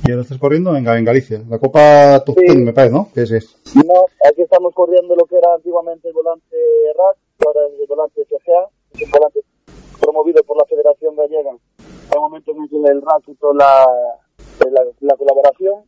[0.05, 1.41] Y ahora estás corriendo en, en Galicia?
[1.49, 2.57] La Copa Top Sí.
[2.57, 3.09] Me parece, ¿no?
[3.13, 3.55] Que es, es.
[3.75, 6.55] No, aquí estamos corriendo lo que era antiguamente el volante
[6.95, 9.39] RAC, ahora es el volante FGA, es un volante
[9.99, 11.51] promovido por la Federación Gallega.
[11.81, 13.85] Hay momentos en que el RAC quitó la,
[14.71, 15.83] la, la colaboración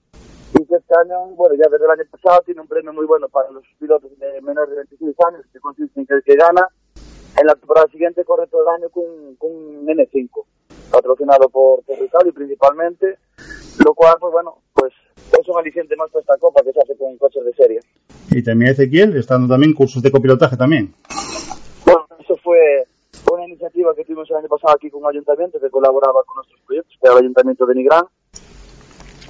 [0.60, 3.30] y que este año, bueno, ya desde el año pasado tiene un premio muy bueno
[3.30, 6.67] para los pilotos de menores de 26 años, que consiste en que el que gana
[7.39, 10.30] en la temporada siguiente corre todo el año con, con un N5,
[10.91, 13.17] patrocinado por Territorio principalmente,
[13.83, 16.97] lo cual, pues bueno, pues es un aliciente más para esta copa que se hace
[16.97, 17.79] con coches de serie.
[18.29, 20.93] Y también Ezequiel, está dando también cursos de copilotaje también.
[21.85, 22.85] Bueno, eso fue
[23.31, 26.59] una iniciativa que tuvimos el año pasado aquí con un ayuntamiento que colaboraba con nuestros
[26.61, 28.05] proyectos, que era el ayuntamiento de Nigrán.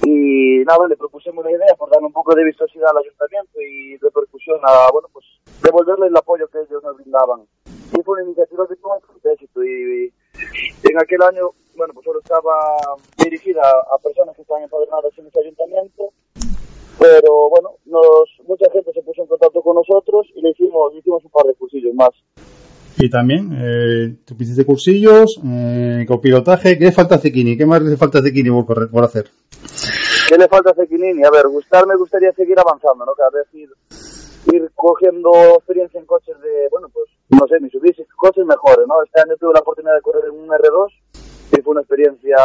[0.04, 3.96] Y nada, le propusimos la idea por darle un poco de vistosidad al ayuntamiento y
[3.98, 5.24] repercusión a, bueno, pues
[5.62, 7.42] devolverle el apoyo que ellos nos brindaban.
[7.66, 9.68] Y fue una iniciativa que tuvo bastante éxito y,
[10.06, 10.12] y
[10.82, 12.54] en aquel año, bueno, pues solo estaba
[13.18, 16.12] dirigida a personas que estaban empadronadas en ese ayuntamiento
[17.02, 21.00] pero bueno, nos, mucha gente se puso en contacto con nosotros y le hicimos, le
[21.00, 22.10] hicimos un par de cursillos más.
[22.98, 26.78] Y también, eh, tú hiciste cursillos, eh, copilotaje.
[26.78, 27.56] ¿Qué le falta a Zekini?
[27.56, 29.30] ¿Qué más le falta a Zekini por, por hacer?
[30.28, 31.24] ¿Qué le falta a Cequinini?
[31.24, 33.12] A ver, gustar me gustaría seguir avanzando, ¿no?
[33.14, 33.68] Cada vez ir,
[34.50, 39.02] ir cogiendo experiencia en coches de, bueno, pues, no sé, Mitsubishi, coches mejores, ¿no?
[39.02, 40.88] Este año tuve la oportunidad de correr en un R2
[41.56, 42.36] y fue una experiencia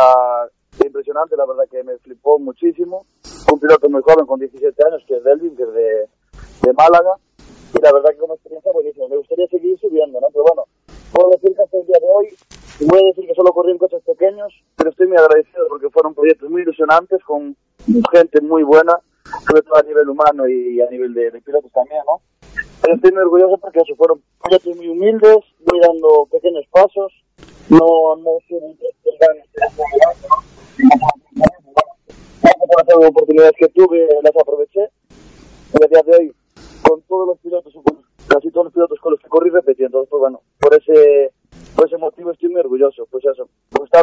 [0.86, 3.06] impresionante, la verdad que me flipó muchísimo.
[3.52, 6.10] Un piloto muy joven, con 17 años, que es Delvin, que es de,
[6.64, 7.16] de Málaga.
[7.74, 9.08] Y la verdad que como experiencia buenísima.
[9.08, 10.28] Me gustaría seguir subiendo, ¿no?
[10.32, 10.64] Pero bueno,
[11.12, 12.28] puedo decir que hasta el día de hoy,
[12.88, 16.14] voy a decir que solo corrí en coches pequeños, pero estoy muy agradecido porque fueron
[16.14, 17.56] proyectos muy ilusionantes, con
[18.12, 19.00] gente muy buena,
[19.48, 22.22] sobre todo a nivel humano y a nivel de, de pilotos también, ¿no?
[22.82, 27.14] Pero estoy muy orgulloso porque eso fueron proyectos muy humildes, voy dando pequeños pasos,
[27.70, 28.58] no, no que
[33.00, 34.90] las oportunidades que tuve las aproveché
[35.74, 36.36] y a día de hoy
[36.88, 37.74] con todos los pilotos
[38.28, 41.32] casi todos los pilotos con los que corrí repetí entonces pues bueno por ese
[41.76, 43.50] por ese motivo estoy muy orgulloso pues eso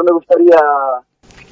[0.05, 0.59] me gustaría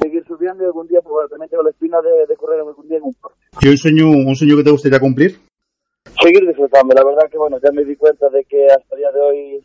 [0.00, 2.88] seguir subiendo y algún día pues bueno, también tengo la espina de, de correr algún
[2.88, 5.38] día en un parque ¿Y un sueño, un sueño que te gustaría cumplir?
[6.22, 6.94] seguir disfrutando.
[6.94, 9.64] La verdad que bueno, ya me di cuenta de que hasta el día de hoy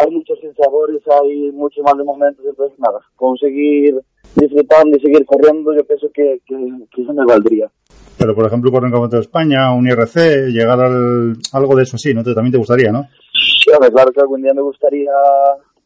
[0.00, 3.94] hay muchos sinsabores, hay muchos malos momentos, entonces nada, conseguir
[4.34, 6.54] disfrutando y seguir corriendo, yo pienso que, que,
[6.94, 7.70] que eso me valdría.
[8.18, 11.96] Pero, por ejemplo, correr en Campeonato de España, un IRC, llegar al, algo de eso
[11.96, 12.22] así, ¿no?
[12.22, 13.04] Te- También te gustaría, ¿no?
[13.32, 15.10] Sí, hombre, claro que algún día me gustaría,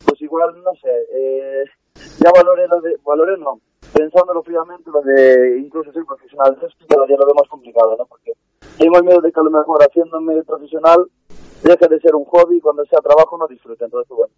[0.05, 3.61] pues igual, no sé, eh, ya valoré lo de, valoré no,
[3.93, 7.49] pensándolo fríamente, lo de incluso ser profesional, eso es que cada día lo veo más
[7.49, 8.07] complicado, ¿no?
[8.07, 8.33] Porque
[8.79, 11.07] tengo el miedo de que a lo mejor haciéndome profesional
[11.63, 13.85] deje de ser un hobby y cuando sea trabajo no disfrute.
[13.85, 14.33] Entonces, pues, bueno,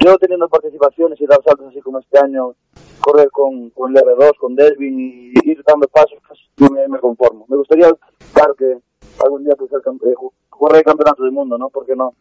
[0.00, 2.54] yo teniendo participaciones y dar saltos así como este año,
[3.00, 6.98] correr con, con el R2, con Delvin y ir dando pasos, pues yo me, me
[6.98, 7.44] conformo.
[7.48, 7.92] Me gustaría,
[8.32, 8.78] claro que
[9.22, 11.68] algún día pues, campe- eh, ju- correr el campeonato del mundo, ¿no?
[11.68, 12.14] Porque no.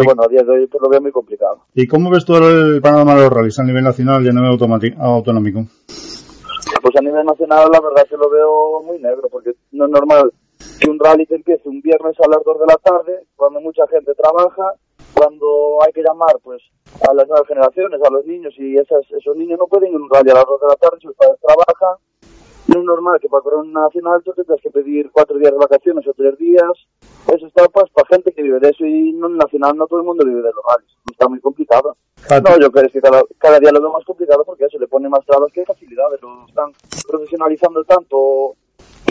[0.00, 0.06] Sí.
[0.06, 1.64] bueno, a día de hoy pues, lo veo muy complicado.
[1.74, 4.58] ¿Y cómo ves tú el panorama de los rallies a nivel nacional y a nivel
[4.98, 5.64] autonómico?
[6.82, 10.32] Pues a nivel nacional la verdad que lo veo muy negro, porque no es normal
[10.80, 14.14] que un rally empiece un viernes a las 2 de la tarde, cuando mucha gente
[14.14, 14.74] trabaja,
[15.14, 16.62] cuando hay que llamar pues
[17.08, 20.02] a las nuevas generaciones, a los niños, y esas, esos niños no pueden ir a
[20.02, 21.96] un rally a las 2 de la tarde, sus padres trabajan.
[22.74, 25.58] No es normal que para correr un nacional tú tengas que pedir cuatro días de
[25.58, 26.70] vacaciones o tres días.
[27.32, 30.00] Eso está pues para gente que vive de eso y no en nacional no todo
[30.00, 30.90] el mundo vive de los rallies.
[31.10, 31.96] Está muy complicado.
[32.28, 34.88] Ti- No, yo creo que cada, cada día lo veo más complicado porque eso le
[34.88, 36.20] pone más trabas que facilidades.
[36.20, 36.72] Lo están
[37.08, 38.54] profesionalizando tanto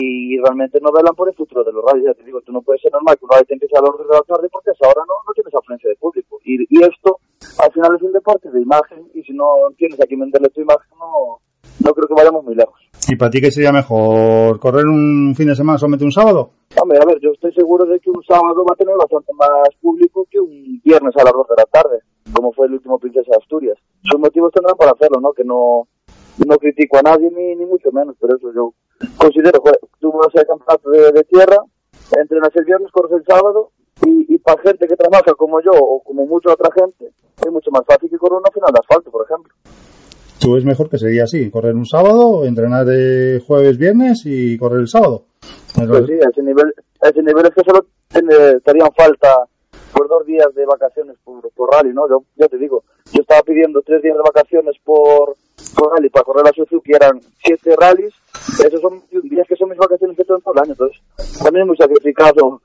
[0.00, 2.06] y realmente no velan por el futuro de los rallies.
[2.06, 3.90] Ya te digo, tú no puedes ser normal que un rally te empiece a las
[3.96, 6.38] 2 de la tarde porque a esa hora no, no tienes afluencia de público.
[6.44, 7.18] Y, y esto
[7.58, 9.46] al final es un deporte de imagen y si no
[9.78, 11.38] tienes a quien venderle tu imagen no,
[11.84, 12.74] no creo que vayamos muy lejos.
[13.08, 14.58] ¿Y para ti qué sería mejor?
[14.58, 16.50] ¿Correr un fin de semana solamente un sábado?
[16.80, 19.68] Hombre, a ver, yo estoy seguro de que un sábado va a tener bastante más
[19.80, 21.98] público que un viernes a las 2 de la tarde,
[22.32, 23.78] como fue el último Princesa de Asturias.
[24.02, 25.32] Sus motivos tendrán para hacerlo, ¿no?
[25.32, 25.86] Que no,
[26.46, 28.72] no critico a nadie ni, ni mucho menos, pero eso yo
[29.18, 31.58] considero, joder, tú vas al campeonato de, de tierra,
[32.18, 33.70] entrenas el viernes, corres el sábado,
[34.06, 37.12] y, y para gente que trabaja como yo o como mucha otra gente,
[37.44, 39.52] es mucho más fácil que correr una final de asfalto, por ejemplo.
[40.44, 41.50] ¿Tú es mejor que sería así?
[41.50, 45.24] ¿Correr un sábado, entrenar de jueves, viernes y correr el sábado?
[45.74, 49.38] Pues sí, a ese nivel, a ese nivel es que solo te harían falta
[49.94, 52.06] por dos días de vacaciones por, por rally, ¿no?
[52.10, 55.36] Yo, ya te digo, yo estaba pidiendo tres días de vacaciones por,
[55.92, 58.14] rally para correr la Suzuki, eran siete rallies,
[58.64, 61.00] esos son días que son mis vacaciones que todo el año, entonces
[61.42, 62.60] también es muy sacrificado,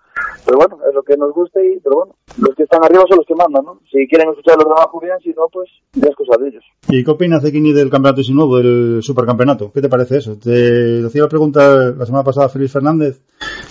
[0.46, 3.18] pero bueno, es lo que nos gusta y, pero bueno, los que están arriba son
[3.18, 3.80] los que mandan, ¿no?
[3.92, 6.64] Si quieren escuchar los trabajo bien, si no, pues ya es cosa de ellos.
[6.88, 9.72] ¿Y qué opinas de Kini del campeonato ese nuevo, del supercampeonato?
[9.72, 10.38] ¿Qué te parece eso?
[10.38, 13.22] Te hacía la pregunta la semana pasada a Félix Fernández,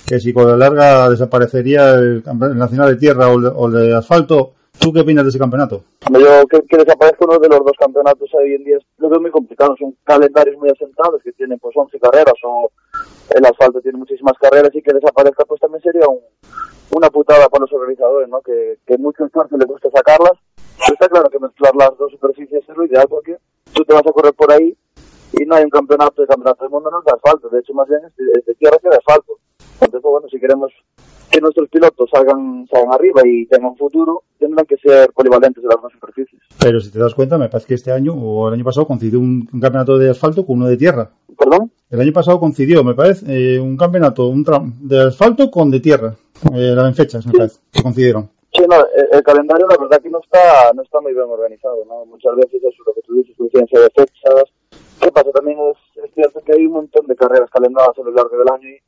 [0.06, 3.94] que si con la larga desaparecería el, el nacional de tierra o o el de
[3.96, 5.84] asfalto, ¿tú qué opinas de ese campeonato?
[6.10, 9.30] Yo que, que desaparezca uno de los dos campeonatos hoy en día lo veo muy
[9.30, 9.74] complicado.
[9.78, 12.70] Son calendarios muy asentados que tienen pues 11 carreras o
[13.34, 16.20] el asfalto tiene muchísimas carreras y que desaparezca pues también sería un,
[16.96, 18.40] una putada para los organizadores, ¿no?
[18.40, 20.32] Que, que mucho esfuerzo les gusta sacarlas.
[20.78, 23.36] Pero está claro que mezclar las dos superficies es lo ideal porque
[23.72, 24.76] tú te vas a correr por ahí
[25.32, 27.48] y no hay un campeonato de campeonato del mundo no es de asfalto.
[27.48, 29.38] De hecho, más bien es de tierra que de asfalto.
[29.80, 30.72] Entonces, pues, bueno, si queremos
[31.30, 35.80] que nuestros pilotos salgan, salgan arriba y tengan futuro, tendrán que ser polivalentes de las
[35.82, 36.40] dos superficies.
[36.60, 39.18] Pero si te das cuenta, me parece que este año o el año pasado coincidió
[39.20, 41.10] un, un campeonato de asfalto con uno de tierra.
[41.38, 41.70] ¿Perdón?
[41.90, 44.44] El año pasado coincidió, me parece, eh, un campeonato un
[44.80, 46.14] de asfalto con de tierra.
[46.54, 48.30] Eh, en fechas, me parece, que coincidieron.
[48.52, 51.84] Sí, no, el, el calendario la verdad que no está no está muy bien organizado,
[51.86, 52.06] ¿no?
[52.06, 54.44] Muchas veces eso lo que tú dices, coincidencia de fechas.
[55.00, 55.30] ¿Qué pasa?
[55.32, 58.48] También es, es cierto que hay un montón de carreras calendadas a lo largo del
[58.52, 58.80] año y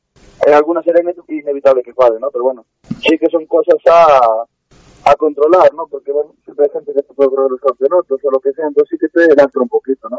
[0.45, 2.31] hay algunas serán inevitable que fallen, ¿no?
[2.31, 2.65] Pero bueno,
[3.07, 4.45] sí que son cosas a,
[5.05, 5.87] a controlar, ¿no?
[5.87, 8.67] Porque, bueno, siempre hay gente que te puede correr los campeonatos o lo que sea,
[8.67, 10.17] entonces sí que te lastra un poquito, ¿no?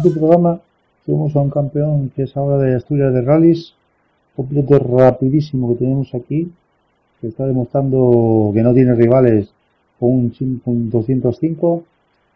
[0.00, 0.58] En quinto programa
[1.04, 3.74] tenemos a un campeón que es ahora de Asturias de Rallys,
[4.34, 6.50] un piloto rapidísimo que tenemos aquí,
[7.20, 9.50] que está demostrando que no tiene rivales
[9.98, 11.84] con un con 205.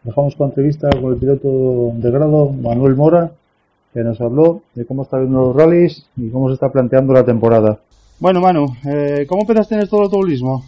[0.03, 3.31] Dejamos con entrevista con el piloto de grado, Manuel Mora,
[3.95, 7.25] que nos habló de cómo está viendo los rallies y cómo se está planteando la
[7.25, 7.79] temporada.
[8.19, 10.63] Bueno, Manu, eh, ¿cómo empezaste en esto del automovilismo?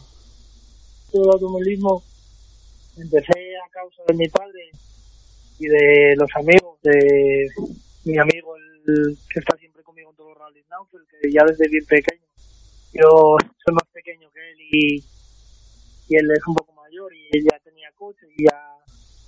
[1.12, 2.02] todo el automovilismo
[2.98, 4.72] empecé a causa de mi padre
[5.60, 7.48] y de los amigos de
[8.06, 11.68] mi amigo el que está siempre conmigo en todos los rallies Naufel, que ya desde
[11.68, 12.28] bien pequeño
[12.94, 15.04] yo soy más pequeño que él y,
[16.08, 18.58] y él es un poco mayor y él ya tenía coche y ya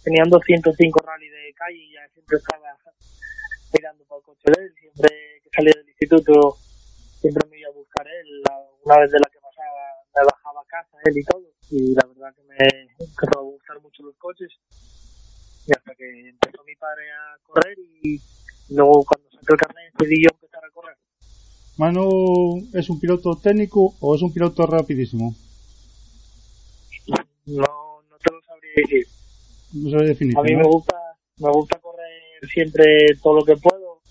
[0.03, 2.77] tenían 205 rally de calle y ya siempre estaba
[3.73, 4.73] mirando para el coche de él.
[4.79, 5.09] Siempre
[5.43, 6.57] que salía del instituto
[7.19, 8.41] siempre me iba a buscar él.
[8.83, 9.83] Una vez de la que pasaba
[10.15, 12.57] me bajaba a casa él y todo y la verdad que me
[12.97, 14.49] empezó a gustar mucho los coches
[15.67, 18.19] y hasta que empezó mi padre a correr y
[18.69, 20.97] luego cuando saqué el carnet decidí yo empezar a correr
[21.79, 25.33] Manu es un piloto técnico o es un piloto rapidísimo?
[27.45, 29.07] no no te lo sabría decir
[29.71, 30.37] No sabe definir.
[30.37, 30.59] a mí ¿no?
[30.59, 30.95] me gusta
[31.37, 32.11] me gusta correr
[32.53, 32.83] siempre
[33.23, 34.01] todo lo que puedo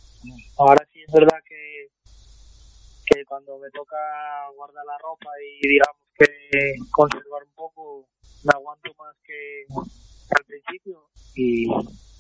[0.57, 1.89] ahora sí es verdad que
[3.05, 3.97] que cuando me toca
[4.57, 6.27] guardar la ropa y digamos que
[6.91, 8.09] conservar un poco
[8.45, 9.67] me aguanto más que
[10.39, 11.05] al principio
[11.37, 11.67] y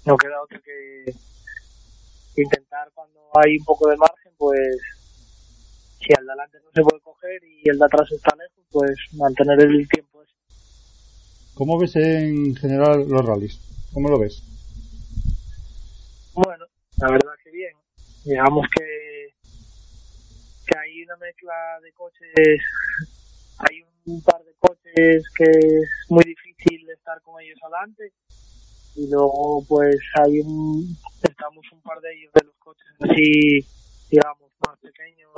[0.05, 1.11] no queda otra que
[2.37, 4.77] intentar cuando hay un poco de margen pues
[5.99, 8.97] si al de adelante no se puede coger y el de atrás está lejos pues
[9.15, 10.35] mantener el tiempo ese.
[11.55, 13.61] ¿Cómo ves en general los rallies?
[13.93, 14.43] ¿Cómo lo ves?
[16.35, 16.67] Bueno,
[16.99, 17.75] la verdad que bien.
[18.25, 19.35] Digamos que,
[20.67, 22.61] que hay una mezcla de coches,
[23.59, 28.13] hay un par de coches que es muy difícil estar con ellos adelante
[28.99, 33.67] y luego pues hay un, estamos un par de ellos de los coches así,
[34.11, 35.31] digamos, más pequeños,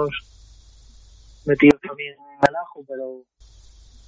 [1.47, 3.25] metidos también en el ajo, pero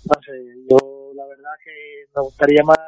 [0.04, 0.32] no sé,
[0.68, 2.78] yo la verdad que me gustaría más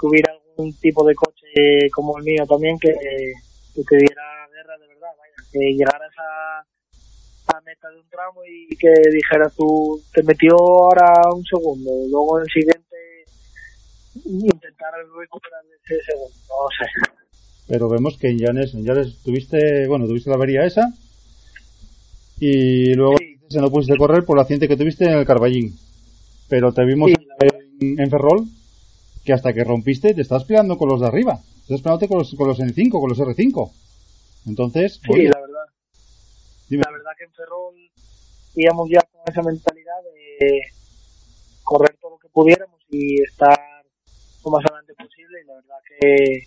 [0.00, 2.92] que hubiera algún tipo de coche como el mío también que,
[3.74, 8.40] que te diera guerra de verdad, vaya, que llegaras a, a meta de un tramo
[8.46, 12.96] y que dijeras tú, te metió ahora un segundo, luego en el siguiente
[14.24, 17.14] intentar recuperar ese segundo, no sé.
[17.66, 20.92] Pero vemos que en Llanes, en Llanes tuviste, bueno, tuviste la avería esa
[22.40, 23.38] y luego Sí.
[23.48, 25.76] se no pudiste correr por el accidente que tuviste en el Carballín.
[26.48, 27.16] Pero te vimos Sí,
[27.80, 28.44] en en Ferrol
[29.24, 31.40] que hasta que rompiste te estás peleando con los de arriba.
[31.62, 33.70] Estás peleándote con los, con los N5, con los R5.
[34.46, 35.64] Entonces, Sí, oye, la verdad.
[36.68, 36.82] dime.
[36.84, 37.74] La verdad que en Ferrol
[38.56, 40.60] íbamos ya con esa mentalidad de
[41.62, 43.58] correr todo lo que pudiéramos y estar
[44.44, 46.42] lo más adelante posible y la verdad que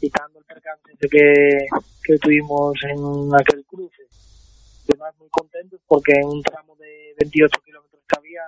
[0.00, 4.02] quitando el percance que tuvimos en aquel cruce,
[4.92, 8.42] además muy contentos porque en un tramo de 28 kilómetros que había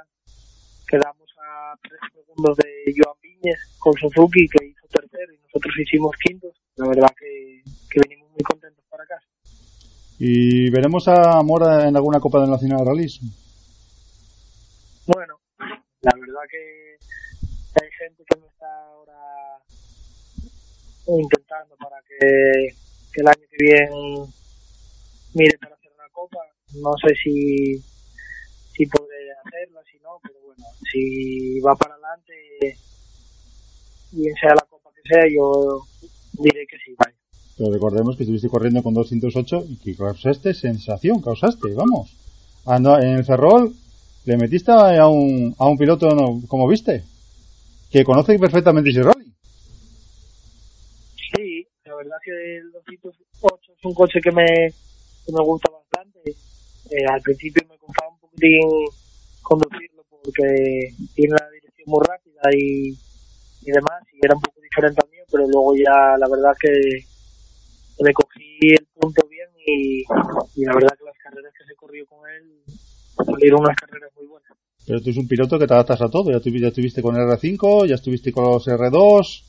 [0.87, 6.15] quedamos a 3 segundos de Joan Viñez con Suzuki que hizo tercero y nosotros hicimos
[6.17, 9.27] quintos, la verdad que, que venimos muy contentos para casa.
[10.19, 13.21] ¿Y veremos a Mora en alguna Copa del Nacional Rallys?
[15.07, 16.97] Bueno, la verdad que
[17.83, 19.59] hay gente que me está ahora
[21.07, 22.75] intentando para que,
[23.13, 24.29] que el año que viene
[25.35, 25.77] mire para
[26.15, 26.39] copa.
[26.81, 27.75] No sé si,
[28.73, 32.79] si podré hacerla, si no, pero bueno, si va para adelante,
[34.13, 35.83] bien sea la copa que sea, yo
[36.39, 37.17] diré que sí, vaya.
[37.57, 42.17] Pero recordemos que estuviste corriendo con 208 y que causaste sensación, causaste, vamos.
[42.65, 43.75] Ah, no, en el Ferrol
[44.25, 47.05] le metiste a un, a un piloto, no, como viste,
[47.91, 49.33] que conoce perfectamente ese rally.
[51.37, 55.84] Sí, la verdad que el 208 es un coche que me, que me gusta bastante.
[56.91, 58.61] Eh, al principio me costaba un poquitín
[59.43, 65.01] conducirlo porque tiene la dirección muy rápida y, y demás, y era un poco diferente
[65.03, 70.01] al mío, pero luego ya la verdad que le cogí el punto bien y,
[70.61, 72.63] y la verdad que las carreras que se corrió con él
[73.25, 74.51] salieron unas carreras muy buenas.
[74.87, 76.31] Pero tú eres un piloto que te adaptas a todo.
[76.31, 79.43] Ya, ya estuviste con el R5, ya estuviste con los R2.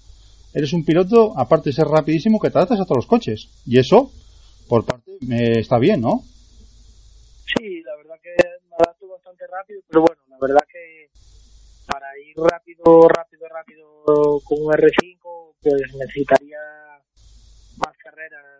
[0.53, 3.49] Eres un piloto, aparte de ser rapidísimo, que te adaptas a todos los coches.
[3.65, 4.11] Y eso,
[4.69, 6.23] por parte, me está bien, ¿no?
[7.45, 8.35] Sí, la verdad que
[8.67, 11.09] me adapto bastante rápido, pero bueno, la verdad que
[11.87, 16.59] para ir rápido, rápido, rápido con un R5, pues necesitaría
[17.77, 18.59] más carreras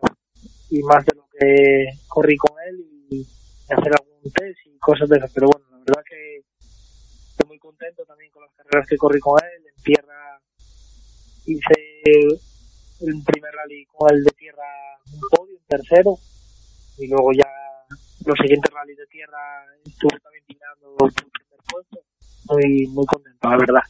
[0.69, 3.27] y más de lo que corrí con él y
[3.73, 5.31] hacer algún test y cosas de esas.
[5.33, 6.43] Pero bueno, la verdad que
[7.31, 9.65] estoy muy contento también con las carreras que corrí con él.
[9.65, 10.39] En tierra
[11.45, 11.73] hice
[13.01, 14.63] el primer rally con él de tierra
[15.11, 16.17] un podio, un tercero,
[16.97, 17.44] y luego ya
[18.25, 19.39] los siguientes rallies de tierra
[19.85, 21.99] estuve también tirando por primer puesto.
[22.49, 23.81] Muy, muy contento, la verdad.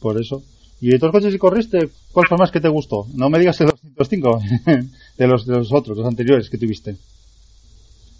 [0.00, 0.42] Por eso.
[0.80, 3.06] ¿Y de todos los coches que corriste, cuál fue más que te gustó?
[3.14, 4.40] No me digas el 205,
[5.16, 6.96] de los, de los otros, los anteriores que tuviste.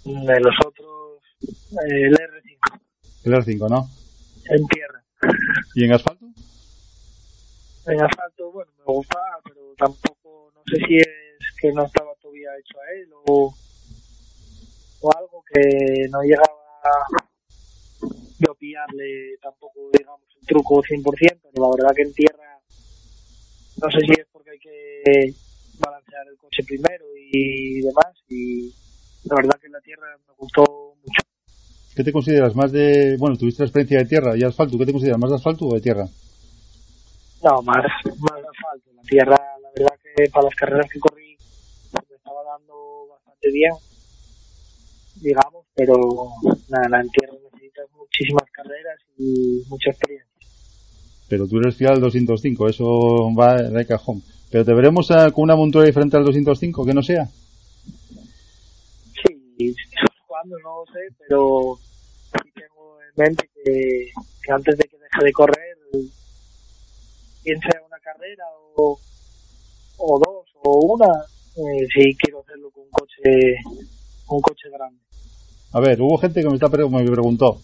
[0.05, 2.81] De los otros, el R5
[3.25, 3.89] El R5, ¿no?
[4.49, 5.03] en tierra.
[5.75, 6.27] ¿Y en asfalto?
[7.87, 11.07] En asfalto, bueno, me gustaba, pero tampoco, no sé si es
[11.61, 13.55] que no estaba todavía hecho a él o,
[15.07, 16.51] o algo que no llegaba
[18.39, 21.03] yo a pillarle tampoco, digamos, el truco 100%,
[21.53, 22.59] pero la verdad que en tierra,
[23.83, 25.35] no sé si es porque hay que
[25.79, 28.75] balancear el coche primero y demás, y
[29.25, 31.23] la verdad que en la tierra me gustó mucho.
[31.95, 34.93] ¿Qué te consideras más de, bueno, tuviste la experiencia de tierra y asfalto, ¿qué te
[34.93, 36.07] consideras más de asfalto o de tierra?
[37.43, 37.85] No, más,
[38.19, 38.93] más asfalto.
[38.95, 41.37] La tierra, la verdad que para las carreras que corrí
[41.93, 43.73] me estaba dando bastante bien,
[45.21, 45.95] digamos, pero
[46.69, 50.27] nada, en tierra necesitas muchísimas carreras y mucha experiencia.
[51.29, 54.23] Pero tú eres fiel al 205, eso va de cajón.
[54.51, 57.29] Pero te veremos eh, con una montura diferente al 205, que no sea.
[59.27, 59.75] Sí,
[60.27, 61.79] cuando no lo sé, pero
[62.43, 64.11] sí tengo en mente que,
[64.43, 65.77] que antes de que deje de correr,
[67.45, 68.45] bien sea una carrera
[68.77, 68.99] o,
[69.99, 71.13] o dos o una,
[71.57, 73.57] eh, sí quiero hacerlo con un coche,
[74.29, 75.01] un coche grande.
[75.73, 77.61] A ver, hubo gente que me, está, me preguntó,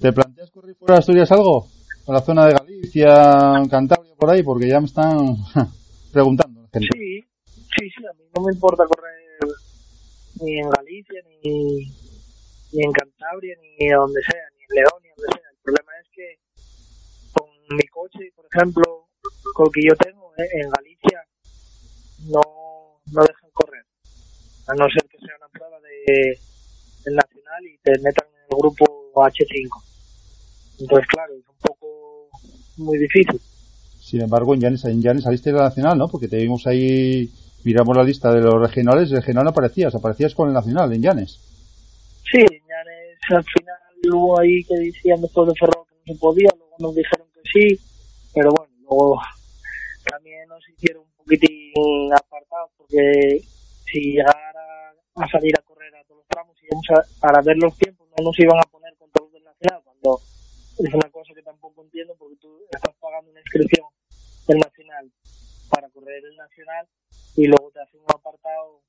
[0.00, 1.68] ¿te planteas correr fuera de Asturias algo?
[2.04, 4.42] ¿Para la zona de Galicia, Cantabria, por ahí?
[4.42, 5.36] Porque ya me están
[6.12, 6.68] preguntando.
[6.72, 6.88] gente.
[6.92, 9.14] Sí, sí, sí, a mí no me importa correr
[10.40, 11.86] ni en Galicia, ni,
[12.72, 15.50] ni en Cantabria, ni donde sea, ni en León, ni donde sea.
[15.50, 16.38] El problema es que
[17.32, 19.08] con mi coche, por ejemplo,
[19.54, 21.24] con el que yo tengo eh, en Galicia,
[22.28, 22.42] no,
[23.12, 23.84] no dejan correr.
[24.66, 26.38] A no ser que sea una prueba de,
[27.04, 28.84] del Nacional y te metan en el grupo
[29.14, 29.82] H5.
[30.80, 32.28] Entonces, claro, es un poco
[32.78, 33.40] muy difícil.
[34.00, 36.08] Sin embargo, en Llanes, en Llanes saliste de la Nacional, ¿no?
[36.08, 37.30] Porque te vimos ahí,
[37.64, 41.02] miramos la lista de los regionales, el regional no aparecías, aparecías con el Nacional en
[41.02, 41.38] Llanes.
[42.30, 43.78] Sí, Ñanes al final
[44.12, 47.40] hubo ahí que decían después de Ferrol que no se podía, luego nos dijeron que
[47.50, 47.80] sí,
[48.34, 49.20] pero bueno, luego
[50.10, 53.40] también nos hicieron un poquitín apartados porque
[53.86, 55.62] si llegara a salir a
[56.62, 59.44] íbamos a, para ver los tiempos no nos iban a poner con todos los del
[59.44, 60.20] Nacional cuando
[60.78, 63.86] es una cosa que tampoco entiendo porque tú estás pagando una inscripción
[64.46, 65.10] del nacional
[65.70, 66.86] para correr el nacional
[67.36, 68.82] y luego te hacen un apartado,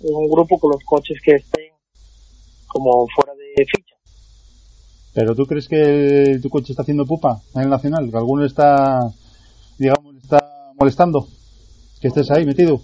[0.00, 1.72] un grupo con los coches que estén
[2.66, 3.96] como fuera de ficha.
[5.12, 8.08] ¿Pero tú crees que tu coche está haciendo pupa en el Nacional?
[8.10, 9.00] ¿Que alguno está,
[9.76, 11.26] digamos, está molestando?
[12.00, 12.80] ¿Que estés ahí metido?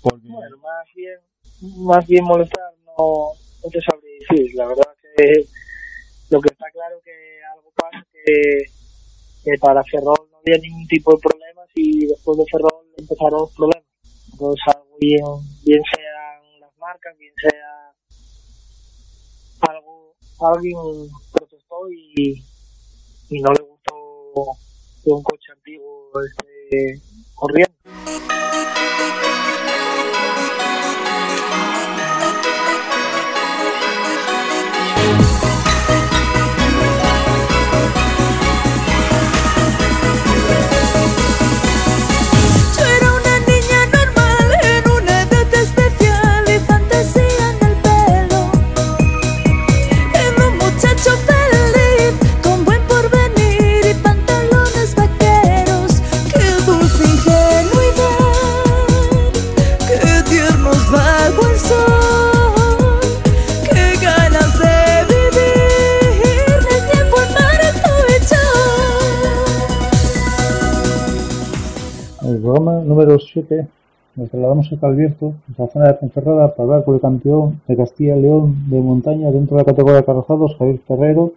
[0.00, 0.28] Porque...
[0.28, 1.18] Bueno, más bien,
[1.60, 3.32] más bien molestar no,
[3.62, 4.54] no te sabría decir.
[4.54, 5.46] La verdad que
[6.30, 7.12] lo que está claro que
[7.54, 12.86] algo pasa que, para Ferrol no había ningún tipo de problemas y después de Ferrol
[12.96, 13.86] empezaron los problemas.
[14.32, 15.24] Entonces algo bien,
[15.64, 17.92] bien sean las marcas, bien sea
[19.68, 20.14] algo,
[20.54, 20.76] alguien
[21.32, 22.42] protestó y,
[23.28, 24.56] y no le gustó
[25.02, 27.00] que un coche antiguo esté
[27.34, 27.99] corriendo.
[72.60, 73.66] Programa número 7
[74.16, 77.76] nos trasladamos a Calvierto, en la zona de Ponferrada, para hablar con el campeón de
[77.76, 81.32] Castilla y León de montaña dentro de la categoría de carrozados, Javier Ferrero,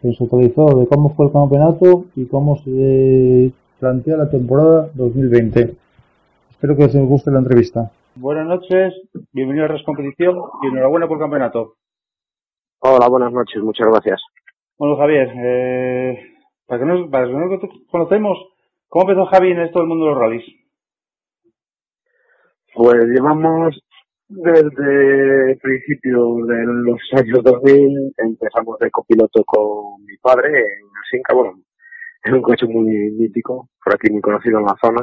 [0.00, 5.76] que nos actualizó de cómo fue el campeonato y cómo se plantea la temporada 2020.
[6.50, 7.92] Espero que os guste la entrevista.
[8.16, 8.94] Buenas noches,
[9.32, 11.74] bienvenido a Res Competición y enhorabuena por el campeonato.
[12.80, 14.20] Hola, buenas noches, muchas gracias.
[14.78, 16.18] Bueno, Javier, eh,
[16.66, 18.38] para que nos, para que nos conocemos,
[18.90, 20.44] ¿cómo empezó Javi en esto del mundo de los rallies?
[22.74, 23.80] Pues llevamos
[24.28, 31.62] desde principios de los años 2000, empezamos de copiloto con mi padre en Asinca, bueno,
[32.24, 35.02] en un coche muy mítico, por aquí muy conocido en la zona.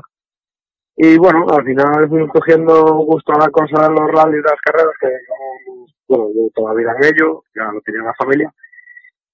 [0.95, 4.61] Y bueno, al final fuimos cogiendo gusto a la cosa de los rallies, de las
[4.61, 5.09] carreras, que
[6.07, 8.53] bueno, yo toda la vida en ello, ya lo tenía en la familia.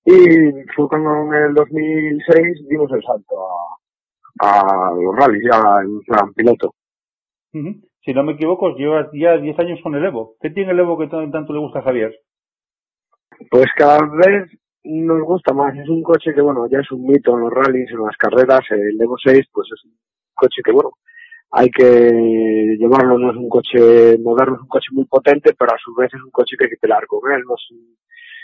[0.05, 3.77] Y fue cuando en el 2006 dimos el salto a,
[4.39, 6.73] a los rallies, ya en plan piloto.
[8.03, 10.35] Si no me equivoco, llevas ya 10 años con el Evo.
[10.41, 12.13] ¿Qué tiene el Evo que tan- tanto le gusta a Javier?
[13.49, 14.49] Pues cada vez
[14.83, 15.75] nos gusta más.
[15.77, 18.61] Es un coche que, bueno, ya es un mito en los rallies, en las carreras.
[18.71, 19.95] El Evo 6, pues es un
[20.33, 20.91] coche que, bueno,
[21.51, 23.17] hay que llevarlo.
[23.17, 26.21] No es un coche moderno, es un coche muy potente, pero a su vez es
[26.21, 27.41] un coche que hay que pelear con él.
[27.47, 27.95] No es un-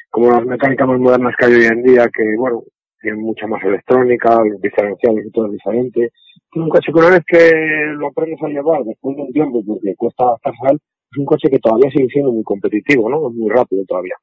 [0.09, 2.63] como las mecánicas más modernas que hay hoy en día, que, bueno,
[3.01, 6.05] tienen mucha más electrónica, los diferenciales y todo es diferente.
[6.05, 7.51] Es un coche que una vez que
[7.97, 10.25] lo aprendes a llevar después de un tiempo, porque cuesta
[10.69, 10.79] él,
[11.11, 13.29] es un coche que todavía sigue siendo muy competitivo, ¿no?
[13.29, 14.15] Es muy rápido todavía.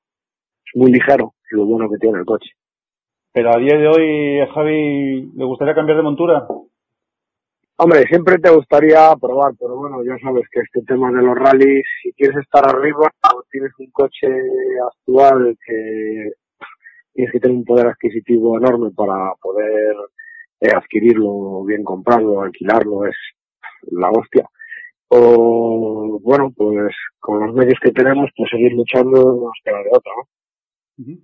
[0.64, 2.50] Es muy ligero, lo bueno que tiene el coche.
[3.32, 6.46] Pero a día de hoy, a Javi, ¿le gustaría cambiar de montura?
[7.78, 11.84] Hombre, siempre te gustaría probar, pero bueno, ya sabes que este tema de los rallies,
[12.02, 14.28] si quieres estar arriba o tienes un coche
[14.90, 16.30] actual que
[17.16, 19.96] tienes que tener un poder adquisitivo enorme para poder
[20.60, 23.16] eh, adquirirlo, bien comprarlo, alquilarlo, es
[23.90, 24.48] la hostia.
[25.08, 29.90] O bueno, pues con los medios que tenemos, pues seguir luchando no nos queda de
[29.90, 31.14] otra, ¿no?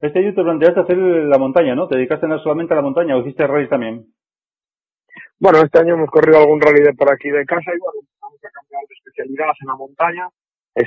[0.00, 1.88] Este año te planteaste hacer la montaña, ¿no?
[1.88, 4.06] ¿Te dedicaste no solamente a la montaña o hiciste rallies también?
[5.40, 8.38] Bueno, este año hemos corrido algún rally de por aquí de casa y bueno, vamos
[8.44, 10.28] a cambiar de especialidad en la montaña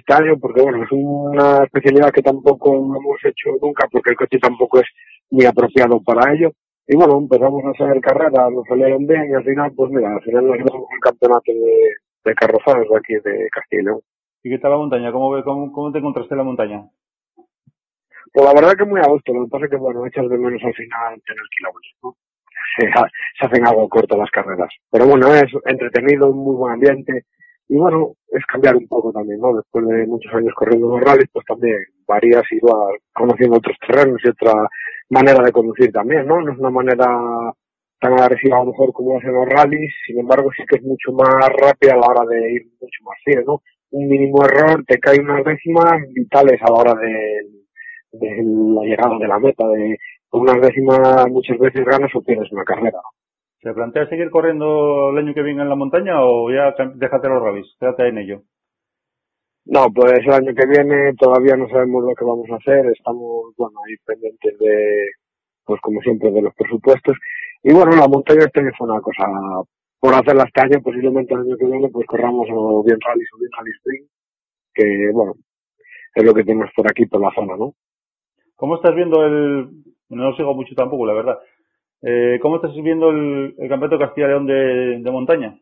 [0.08, 4.80] año porque bueno, es una especialidad que tampoco hemos hecho nunca porque el coche tampoco
[4.80, 4.88] es
[5.30, 6.52] muy apropiado para ello.
[6.88, 10.22] Y bueno, empezamos a hacer carreras, nos salieron bien y al final, pues mira, al
[10.22, 14.02] final nos llevamos el campeonato de, de carrozados de aquí de Castilla y León.
[14.44, 15.12] ¿Y qué tal la montaña?
[15.12, 16.84] ¿Cómo, cómo, cómo te encontraste en la montaña?
[18.34, 20.38] Pues la verdad que muy a gusto, lo que pasa es que bueno, echas de
[20.38, 22.16] menos al final tener kilómetros, ¿no?
[22.78, 22.88] Se,
[23.40, 24.70] se hacen algo corto las carreras.
[24.90, 27.26] Pero bueno, es entretenido, un muy buen ambiente.
[27.72, 29.56] Y bueno, es cambiar un poco también, ¿no?
[29.56, 34.20] Después de muchos años corriendo los rallies, pues también varías y vas conociendo otros terrenos
[34.26, 34.68] y otra
[35.10, 36.42] manera de conducir también, ¿no?
[36.42, 37.08] No es una manera
[37.98, 41.14] tan agresiva a lo mejor como hacen los rallies, sin embargo sí que es mucho
[41.14, 43.62] más rápida a la hora de ir mucho más fino, ¿no?
[43.92, 47.42] Un mínimo error te cae unas décimas vitales a la hora de,
[48.20, 48.44] de
[48.76, 49.98] la llegada de la meta, de
[50.34, 53.00] unas décimas muchas veces ganas o pierdes una carrera.
[53.62, 57.44] ¿Se plantea seguir corriendo el año que viene en la montaña o ya déjate los
[57.44, 57.76] rallies?
[57.80, 58.42] Quédate en ello.
[59.66, 63.54] No, pues el año que viene todavía no sabemos lo que vamos a hacer, estamos,
[63.56, 65.06] bueno, ahí pendientes de,
[65.64, 67.16] pues como siempre, de los presupuestos.
[67.62, 69.24] Y bueno, la montaña este año fue una cosa
[70.00, 73.38] por hacerla este año, posiblemente el año que viene pues corramos o bien rally o
[73.38, 74.08] bien rally spring,
[74.74, 75.36] que bueno,
[76.16, 77.76] es lo que tenemos por aquí, por la zona, ¿no?
[78.56, 79.70] ¿Cómo estás viendo el...
[80.10, 81.40] No lo sigo mucho tampoco, la verdad.
[82.04, 85.58] Eh, ¿Cómo estás viendo el, el Campeonato de Castilla León de, de montaña?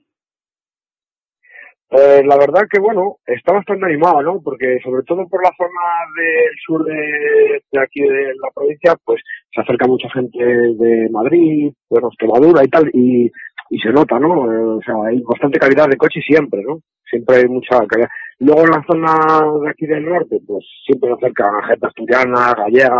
[1.89, 4.41] Pues la verdad que bueno, está bastante animado, ¿no?
[4.43, 5.81] Porque sobre todo por la zona
[6.21, 9.21] del sur de, de aquí de la provincia, pues
[9.51, 13.31] se acerca mucha gente de Madrid, bueno, Extremadura y tal, y,
[13.71, 14.77] y se nota, ¿no?
[14.77, 16.79] O sea, hay bastante calidad de coche siempre, ¿no?
[17.09, 18.09] Siempre hay mucha calidad.
[18.37, 22.97] Luego en la zona de aquí del norte, pues siempre se acerca gente asturiana, gallega,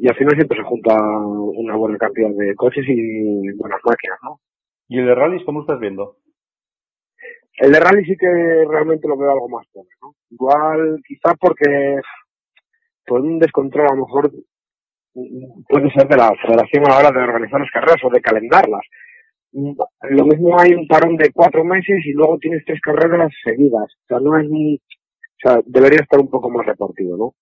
[0.00, 4.40] y al final siempre se junta una buena cantidad de coches y buenas máquinas, ¿no?
[4.88, 6.16] ¿Y el de rallies cómo estás viendo?
[7.58, 10.14] El de rally sí que realmente lo veo algo más pobre, ¿no?
[10.30, 12.00] Igual, quizás porque
[13.04, 14.30] por un descontrol a lo mejor
[15.68, 18.82] puede ser de la federación a la hora de organizar las carreras o de calendarlas.
[19.52, 23.92] Lo mismo hay un parón de cuatro meses y luego tienes tres carreras seguidas.
[24.04, 27.34] O sea, no es ni, o sea, debería estar un poco más repartido, ¿no?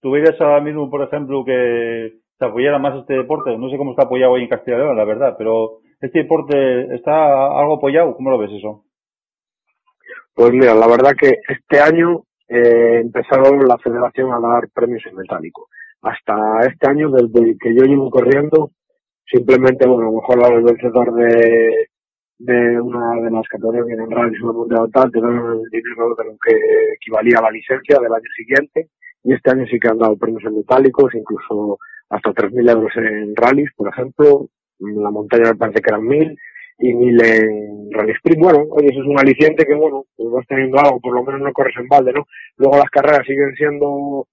[0.00, 3.56] ¿Tú verías ahora mismo, por ejemplo, que se apoyara más este deporte?
[3.56, 6.94] No sé cómo está apoyado hoy en Castilla y León, la verdad, pero este deporte
[6.94, 8.16] está algo apoyado.
[8.16, 8.84] ¿Cómo lo ves eso?
[10.34, 15.16] Pues mira, la verdad que este año eh, empezaron la federación a dar premios en
[15.16, 15.68] metálico.
[16.02, 18.70] Hasta este año, desde que yo llevo corriendo,
[19.26, 24.38] simplemente, bueno, a lo mejor al vencedor de, una de las categorías que en rally
[24.40, 26.56] mundial tal, te dan el dinero de lo que
[26.96, 28.88] equivalía a la licencia del año siguiente.
[29.24, 33.36] Y este año sí que han dado premios en metálicos, incluso hasta 3.000 euros en
[33.36, 34.48] rallies, por ejemplo.
[34.78, 36.36] La montaña me parece que eran 1.000
[36.78, 38.42] y 1.000 en rally sprint.
[38.42, 41.40] Bueno, oye, eso es un aliciente que, bueno, pues vas teniendo algo, por lo menos
[41.42, 42.26] no corres en balde, ¿no?
[42.56, 44.26] Luego las carreras siguen siendo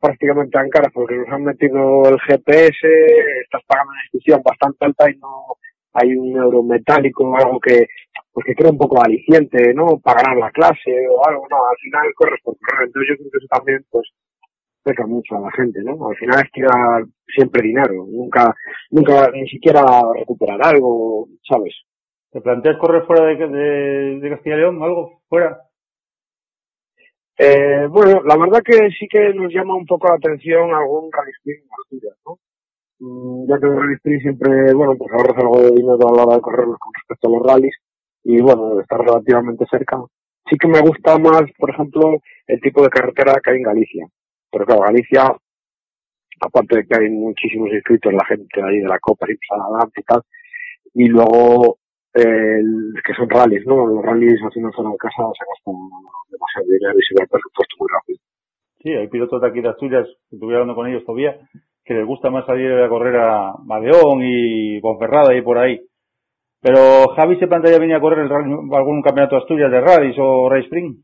[0.00, 2.86] prácticamente tan caras porque nos han metido el GPS,
[3.42, 5.56] estás pagando una inscripción bastante alta y no
[6.00, 7.86] hay un euro metálico o algo que
[8.32, 9.98] pues que crea un poco aliciente, ¿no?
[9.98, 13.30] Para ganar la clase o algo, no, al final corres por correr, entonces yo creo
[13.30, 14.08] que eso también pues
[14.82, 16.08] peca mucho a la gente, ¿no?
[16.08, 18.54] Al final es tirar siempre dinero, nunca,
[18.90, 19.82] nunca ni siquiera
[20.14, 21.74] recuperar algo, ¿sabes?
[22.30, 24.82] ¿Te planteas correr fuera de, de, de Castilla y León?
[24.82, 25.22] ¿Algo?
[25.28, 25.58] ¿Fuera?
[27.38, 31.32] Eh, bueno, la verdad que sí que nos llama un poco la atención algún rally
[31.44, 32.38] en Asturias, ¿no?
[33.00, 36.24] Mm, ya que el rally sprint siempre, bueno, pues ahorras algo de dinero a la
[36.24, 37.76] hora de correrlos con respecto a los rallies
[38.24, 39.98] y bueno, está relativamente cerca.
[40.50, 44.06] Sí que me gusta más, por ejemplo, el tipo de carretera que hay en Galicia.
[44.50, 45.36] Pero claro, Galicia,
[46.40, 50.04] aparte de que hay muchísimos inscritos, la gente ahí de la Copa sale adelante y
[50.04, 50.22] tal,
[50.94, 51.78] y luego
[52.14, 53.86] el- que son rallies, ¿no?
[53.86, 55.74] Los rallies haciendo zona de casa se gastan
[56.30, 58.18] demasiado dinero y se va el presupuesto muy rápido.
[58.82, 61.36] Sí, hay pilotos de aquí de Asturias, estuve hablando con ellos todavía,
[61.88, 65.80] que les gusta más salir a correr a Madeón y Ponferrada y por ahí.
[66.60, 70.50] Pero Javi se plantea venir a correr el algún campeonato de Asturias de rallies o
[70.50, 70.96] race spring.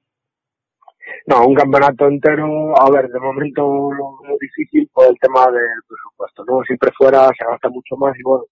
[1.26, 5.80] No, un campeonato entero, a ver, de momento lo, lo difícil por el tema del
[5.88, 6.62] presupuesto, ¿no?
[6.64, 8.44] Siempre fuera se gasta mucho más y bueno,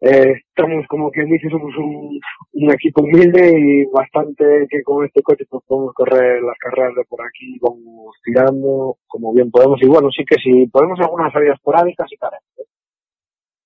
[0.00, 2.20] eh, estamos como quien dice, somos un,
[2.52, 7.04] un equipo humilde y bastante que con este coche pues podemos correr las carreras de
[7.04, 11.56] por aquí, vamos tirando como bien podemos y bueno, sí que si podemos algunas salidas
[11.56, 12.30] esporádicas y tal.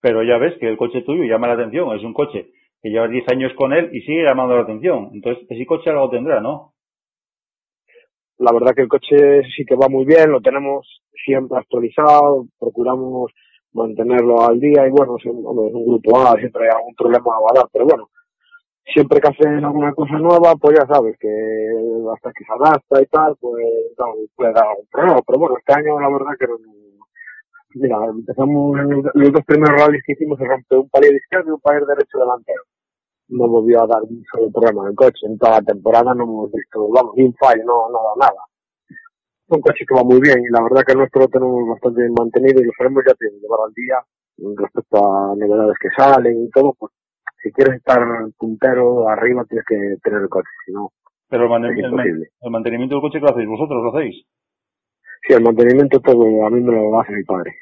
[0.00, 2.50] Pero ya ves que el coche tuyo llama la atención, es un coche
[2.82, 5.10] que llevas 10 años con él y sigue llamando la atención.
[5.12, 6.72] Entonces, ese coche algo tendrá, ¿no?
[8.38, 13.30] La verdad que el coche sí que va muy bien, lo tenemos siempre actualizado, procuramos
[13.72, 17.32] mantenerlo al día y bueno, un, hombre, es un grupo A, siempre hay algún problema
[17.50, 18.08] a dar, pero bueno,
[18.92, 21.28] siempre que hacen alguna cosa nueva, pues ya sabes que
[22.14, 23.64] hasta que se adapta y tal, pues
[23.98, 24.06] no,
[24.36, 26.56] puede dar algún problema, pero bueno, este año la verdad que no,
[27.74, 28.76] mira, empezamos
[29.14, 32.18] los, dos primeros rallies que hicimos se rompió un palier izquierdo y un palier derecho
[32.18, 32.62] delantero.
[33.28, 36.52] No volvió a dar un problema en el coche, en toda la temporada no hemos
[36.52, 38.51] visto, vamos, ni un fallo, no, no da nada
[39.56, 42.02] un coche que va muy bien y la verdad que el nuestro lo tenemos bastante
[42.02, 43.96] bien mantenido y lo sabemos ya te llevar al día
[44.56, 46.92] respecto a novedades que salen y todo, pues
[47.42, 48.00] si quieres estar
[48.38, 50.92] puntero arriba tienes que tener el coche, si no
[51.28, 54.24] Pero el mantenimiento del coche que lo hacéis vosotros, lo hacéis.
[55.26, 57.54] Sí, el mantenimiento todo a mí me lo hace mi padre.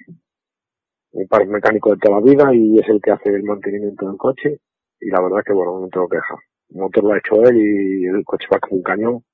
[1.13, 4.07] Mi padre es mecánico de toda la vida y es el que hace el mantenimiento
[4.07, 4.61] del coche
[5.01, 6.37] y la verdad que bueno, no tengo queja.
[6.71, 9.25] El motor lo ha hecho él y el coche va como un cañón.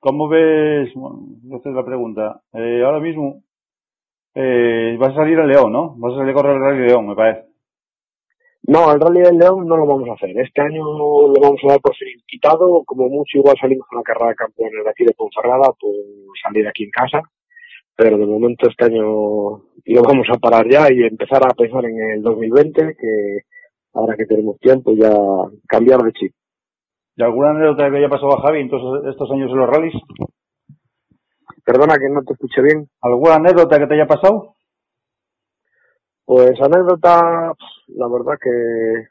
[0.00, 0.92] ¿Cómo ves?
[0.94, 1.26] Bueno,
[1.56, 2.40] esta es la pregunta.
[2.52, 3.42] Eh, ahora mismo
[4.34, 5.94] eh, vas a salir a León, ¿no?
[5.96, 7.48] Vas a salir a correr el Rally León, me parece.
[8.62, 10.38] No, el Rally del León no lo vamos a hacer.
[10.38, 12.84] Este año lo vamos a dar por fin quitado.
[12.84, 15.94] Como mucho igual salimos con la carrera de campeones de aquí de Ponferrada por
[16.42, 17.22] salir aquí en casa.
[17.96, 21.98] pero de momento este año lo vamos a parar ya y empezar a pensar en
[22.12, 23.38] el 2020, que
[23.94, 25.12] ahora que tenemos tiempo ya
[25.66, 26.32] cambiar de chip.
[27.18, 29.94] ¿Y alguna anécdota que haya pasado a Javi en todos estos años en los rallies?
[31.64, 32.88] Perdona que no te escuché bien.
[33.00, 34.54] ¿Alguna anécdota que te haya pasado?
[36.24, 37.52] Pues anécdota,
[37.88, 39.08] la verdad que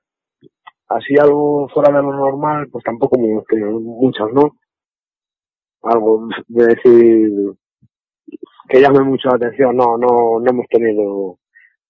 [0.88, 3.42] así algo fuera de lo normal, pues tampoco me
[3.78, 4.56] muchas, ¿no?
[5.84, 7.58] Algo de decir
[8.70, 11.40] que llame mucho la atención, no, no, no hemos tenido,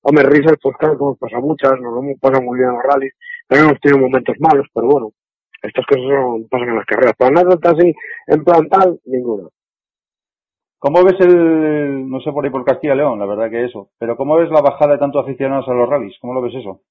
[0.01, 3.13] hombre, risas, pues claro hemos pasado muchas, nos hemos pasado muy bien en los rallies,
[3.47, 5.11] también hemos tenido momentos malos, pero bueno,
[5.62, 7.93] estas cosas son, pasan en las carreras, pero anécdota así,
[8.28, 9.49] en plan tal, ninguna.
[10.80, 13.89] ¿Cómo ves el, no sé por ahí por Castilla y León, la verdad que eso,
[13.97, 16.18] pero cómo ves la bajada de tantos aficionados a los rallies?
[16.22, 16.82] ¿Cómo lo ves eso?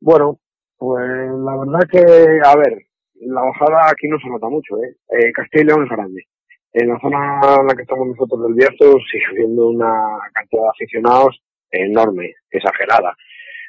[0.00, 0.38] Bueno,
[0.78, 1.98] pues la verdad que,
[2.44, 4.96] a ver, la bajada aquí no se nota mucho, ¿eh?
[5.08, 6.22] eh Castilla y León es grande.
[6.72, 9.92] En la zona en la que estamos nosotros del Bierzo sigue habiendo una
[10.32, 13.14] cantidad de aficionados enorme, exagerada.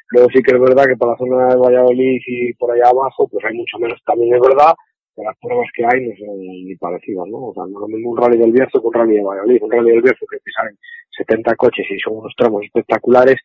[0.09, 3.27] Luego sí que es verdad que para la zona de Valladolid y por allá abajo,
[3.27, 4.73] pues hay mucho menos, también es verdad,
[5.15, 7.49] que las pruebas que hay no son ni parecidas, ¿no?
[7.49, 9.61] O sea, no es lo mismo un rally del Bierzo que un rally de Valladolid.
[9.61, 10.77] Un rally del Bierzo que salen
[11.17, 13.39] 70 coches y son unos tramos espectaculares,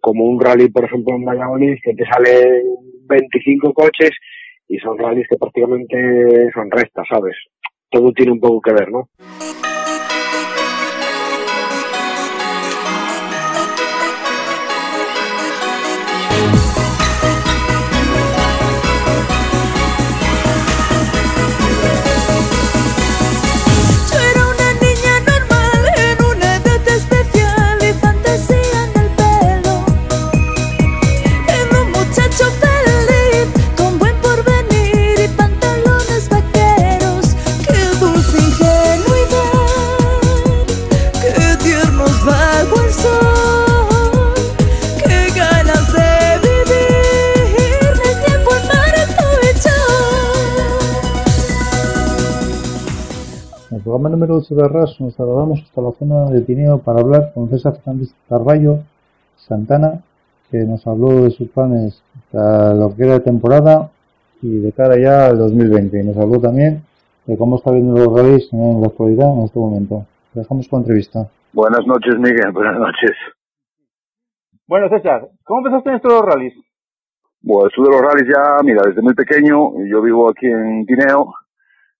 [0.00, 2.62] como un rally, por ejemplo, en Valladolid, que te salen
[3.08, 4.10] 25 coches
[4.68, 7.36] y son rallies que prácticamente son restas, ¿sabes?
[7.90, 9.08] Todo tiene un poco que ver, ¿no?
[54.36, 57.00] En el programa número 8 de RAS nos trasladamos hasta la zona de Tineo para
[57.00, 58.80] hablar con César Fernández Carballo
[59.36, 60.02] Santana,
[60.50, 63.90] que nos habló de sus planes para lo que era temporada
[64.42, 66.00] y de cara ya al 2020.
[66.00, 66.82] Y nos habló también
[67.24, 70.04] de cómo está viendo los rallies en la actualidad en este momento.
[70.34, 71.28] Dejamos con entrevista.
[71.54, 72.52] Buenas noches, Miguel.
[72.52, 73.16] Buenas noches.
[74.68, 76.54] Bueno, César, ¿cómo empezaste en esto de los rallies?
[77.40, 81.32] Bueno, esto de los rallies ya, mira, desde muy pequeño, yo vivo aquí en Tineo,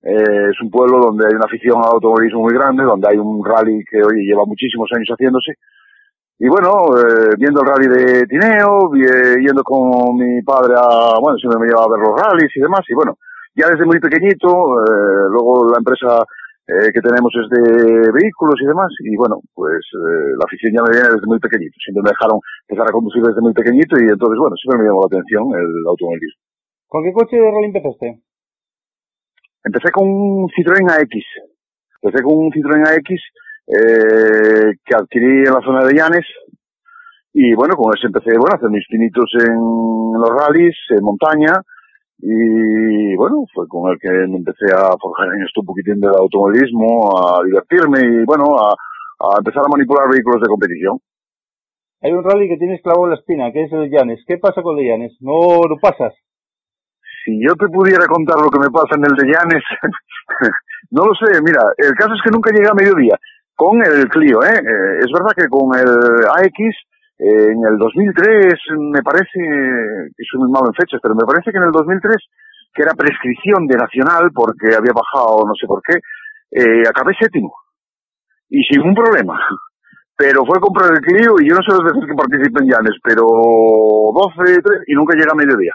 [0.02, 3.44] eh, es un pueblo donde hay una afición al automovilismo muy grande, donde hay un
[3.44, 5.54] rally que hoy lleva muchísimos años haciéndose.
[6.38, 11.38] Y bueno, eh, viendo el rally de Tineo, vi- yendo con mi padre a, bueno,
[11.38, 13.16] siempre me llevaba a ver los rallies y demás, y bueno,
[13.56, 14.48] ya desde muy pequeñito,
[14.84, 16.20] eh, luego la empresa
[16.68, 20.82] eh, que tenemos es de vehículos y demás, y bueno, pues eh, la afición ya
[20.84, 22.36] me viene desde muy pequeñito, siempre me dejaron
[22.68, 25.72] empezar a conducir desde muy pequeñito y entonces, bueno, siempre me llamó la atención el
[25.88, 26.42] automovilismo.
[26.86, 28.20] ¿Con qué coche de rally empezaste?
[29.66, 31.10] Empecé con un Citroën AX.
[32.00, 33.10] Empecé con un Citroën AX
[33.66, 36.26] eh, que adquirí en la zona de Llanes.
[37.32, 39.58] Y bueno, con ese empecé bueno, a hacer mis pinitos en
[40.14, 41.60] los rallies, en montaña.
[42.18, 46.14] Y bueno, fue con el que me empecé a forjar en esto un poquitín del
[46.14, 50.98] automovilismo, a divertirme y bueno, a, a empezar a manipular vehículos de competición.
[52.02, 54.22] Hay un rally que tienes clavado en la espina, que es el de Llanes.
[54.28, 55.16] ¿Qué pasa con el Llanes?
[55.20, 56.14] ¿No lo pasas?
[57.26, 59.64] Si yo te pudiera contar lo que me pasa en el de Llanes,
[60.94, 61.42] no lo sé.
[61.42, 63.18] Mira, el caso es que nunca llegué a mediodía
[63.56, 64.54] con el Clio, ¿eh?
[64.54, 66.54] Eh, es verdad que con el AX,
[67.18, 68.54] eh, en el 2003,
[68.94, 72.14] me parece, que soy muy malo en fechas, pero me parece que en el 2003,
[72.72, 75.98] que era prescripción de Nacional, porque había bajado no sé por qué,
[76.52, 77.50] eh, acabé séptimo.
[78.48, 79.34] Y sin un problema.
[80.16, 82.96] Pero fue comprar el Clio y yo no sé las veces que participé en Llanes,
[83.02, 85.74] pero 12, 13, y nunca llegué a mediodía.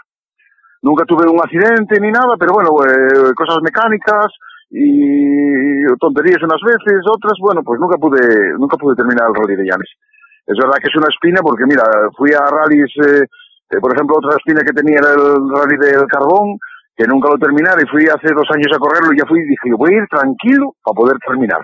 [0.82, 4.26] Nunca tuve un accidente ni nada, pero bueno, eh, cosas mecánicas
[4.68, 8.18] y tonterías unas veces, otras, bueno, pues nunca pude,
[8.58, 9.90] nunca pude terminar el rally de Llanes.
[10.42, 11.86] Es verdad que es una espina porque mira,
[12.18, 16.10] fui a rallies, eh, eh, por ejemplo, otra espina que tenía era el rally del
[16.10, 16.58] carbón,
[16.96, 19.46] que nunca lo terminara y fui hace dos años a correrlo y ya fui y
[19.54, 21.62] dije, voy a ir tranquilo para poder terminar.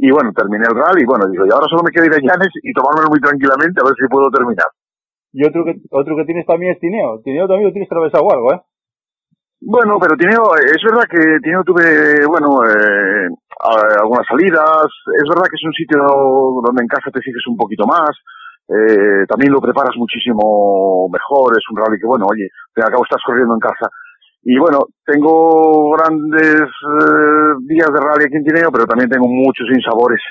[0.00, 2.24] Y bueno, terminé el rally y bueno, digo, y ahora solo me queda ir a
[2.32, 4.72] Llanes y tomármelo muy tranquilamente a ver si puedo terminar.
[5.34, 7.20] Y otro que, otro que tienes también es Tineo.
[7.22, 8.60] Tineo también lo tienes atravesado algo, ¿eh?
[9.60, 13.26] Bueno, pero Tineo, es verdad que Tineo tuve, bueno, eh,
[13.98, 14.86] algunas salidas.
[15.10, 15.98] Es verdad que es un sitio
[16.62, 18.14] donde en casa te sigues un poquito más.
[18.70, 21.58] Eh, también lo preparas muchísimo mejor.
[21.58, 23.90] Es un rally que, bueno, oye, al fin y al cabo estás corriendo en casa.
[24.44, 29.66] Y bueno, tengo grandes eh, días de rally aquí en Tineo, pero también tengo muchos
[29.74, 30.22] insabores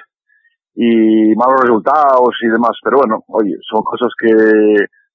[0.76, 2.78] y malos resultados y demás.
[2.84, 4.34] Pero bueno, oye, son cosas que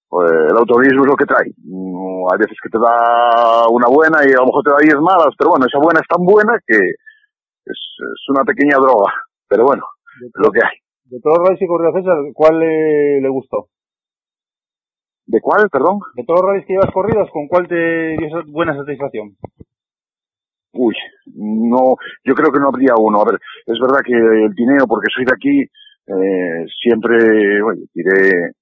[0.08, 1.50] pues, el automovilismo es lo que trae.
[1.64, 5.00] Mm, hay veces que te da una buena y a lo mejor te da 10
[5.00, 9.12] malas, pero bueno, esa buena es tan buena que es, es una pequeña droga.
[9.48, 9.84] Pero bueno,
[10.24, 10.78] es lo que hay.
[11.04, 13.68] De todos los rallies que corrió César, ¿cuál le, le gustó?
[15.26, 16.00] ¿De cuál, perdón?
[16.14, 19.36] De todos los rallies que llevas corridos, ¿con cuál te dio buena satisfacción?
[20.72, 20.94] Uy,
[21.34, 23.20] no, yo creo que no habría uno.
[23.20, 28.52] A ver, es verdad que el Tineo, porque soy de aquí, eh, siempre, oye, tiré,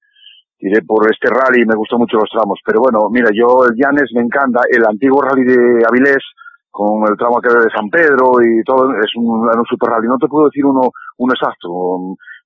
[0.56, 2.60] tiré por este rally me gustan mucho los tramos.
[2.64, 6.22] Pero bueno, mira, yo el Llanes me encanta, el antiguo rally de Avilés,
[6.70, 10.06] con el tramo que de San Pedro y todo, es un, un super rally.
[10.08, 11.68] No te puedo decir uno, uno exacto.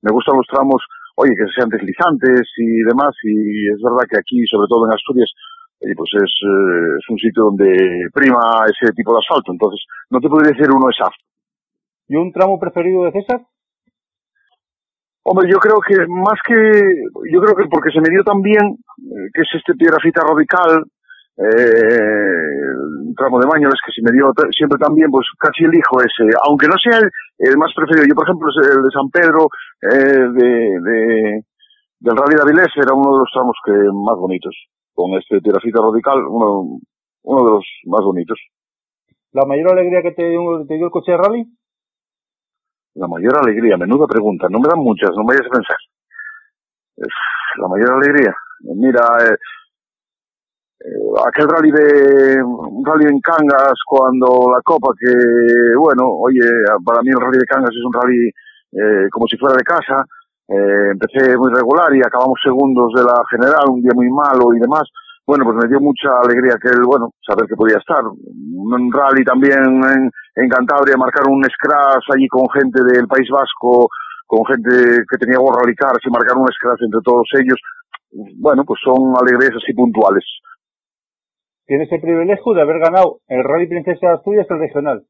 [0.03, 0.81] Me gustan los tramos,
[1.17, 5.29] oye, que sean deslizantes y demás, y es verdad que aquí, sobre todo en Asturias,
[5.81, 9.53] oye, pues es, eh, es un sitio donde prima ese tipo de asfalto.
[9.53, 11.24] Entonces, no te podría decir uno exacto.
[12.09, 13.41] ¿Y un tramo preferido de César?
[15.22, 16.57] Hombre, yo creo que más que,
[17.31, 20.85] yo creo que porque se me dio tan bien, eh, que es este piedrafita radical,
[21.37, 26.24] eh, tramo de Mañoles, que se me dio siempre tan bien, pues casi elijo ese,
[26.49, 27.09] aunque no sea el,
[27.39, 28.07] el más preferido.
[28.09, 29.49] Yo, por ejemplo, es el de San Pedro,
[29.81, 30.51] eh, de,
[30.81, 31.45] de,
[32.01, 34.57] del Rally de Avilés, era uno de los tramos que más bonitos.
[35.01, 36.78] Con este piedrafita radical, uno,
[37.22, 38.38] uno de los más bonitos.
[39.32, 41.46] ¿La mayor alegría que te dio, te dio el coche de rally?
[42.96, 45.76] La mayor alegría, menuda pregunta, no me dan muchas, no me vayas a pensar.
[47.62, 48.34] La mayor alegría.
[48.76, 49.36] Mira, eh,
[50.84, 55.14] eh, aquel rally de, un rally en Cangas cuando la Copa que,
[55.78, 56.44] bueno, oye,
[56.84, 58.28] para mí el rally de Cangas es un rally
[58.72, 60.05] eh, como si fuera de casa.
[60.51, 64.59] Eh, empecé muy regular y acabamos segundos de la general, un día muy malo y
[64.59, 64.82] demás.
[65.24, 68.03] Bueno, pues me dio mucha alegría que el, bueno, saber que podía estar.
[68.03, 73.86] Un rally también en, Cantabria, marcar un scratch allí con gente del País Vasco,
[74.26, 77.61] con gente que tenía World Rally Cars y marcar un scratch entre todos ellos.
[78.42, 80.24] Bueno, pues son alegrías así puntuales.
[81.64, 85.07] Tienes el privilegio de haber ganado el Rally Princesa Asturias el regional.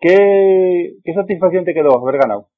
[0.00, 2.48] ¿Qué, qué satisfacción te quedó haber ganado?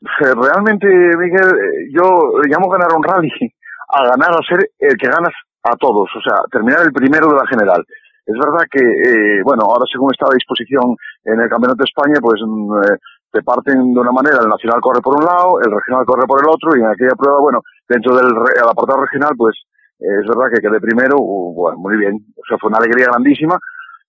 [0.00, 3.30] Eh, Realmente, Miguel, eh, yo llamo ganar un rally
[3.88, 5.32] a ganar a ser el que ganas
[5.64, 7.84] a todos, o sea, terminar el primero de la general.
[8.24, 10.94] Es verdad que, eh, bueno, ahora según está a disposición
[11.24, 12.98] en el Campeonato de España, pues mm, eh,
[13.32, 16.40] te parten de una manera, el nacional corre por un lado, el regional corre por
[16.40, 19.56] el otro, y en aquella prueba, bueno, dentro del el apartado regional, pues
[19.98, 23.58] es verdad que quedé primero, bueno, muy bien, o sea, fue una alegría grandísima,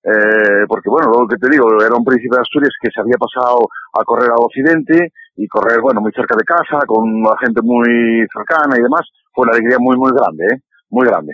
[0.03, 3.19] eh, porque bueno, lo que te digo, era un príncipe de Asturias que se había
[3.19, 7.61] pasado a correr al occidente y correr, bueno, muy cerca de casa, con la gente
[7.61, 10.57] muy cercana y demás, fue una alegría muy, muy grande, ¿eh?
[10.89, 11.33] Muy grande.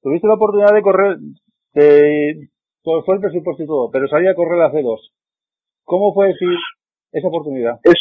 [0.00, 1.16] Tuviste la oportunidad de correr,
[1.74, 2.48] de,
[2.82, 5.00] fue el presupuesto y todo, pero salí a correr la C2.
[5.84, 6.56] ¿Cómo fue decir
[7.12, 7.80] esa oportunidad?
[7.84, 8.00] Es,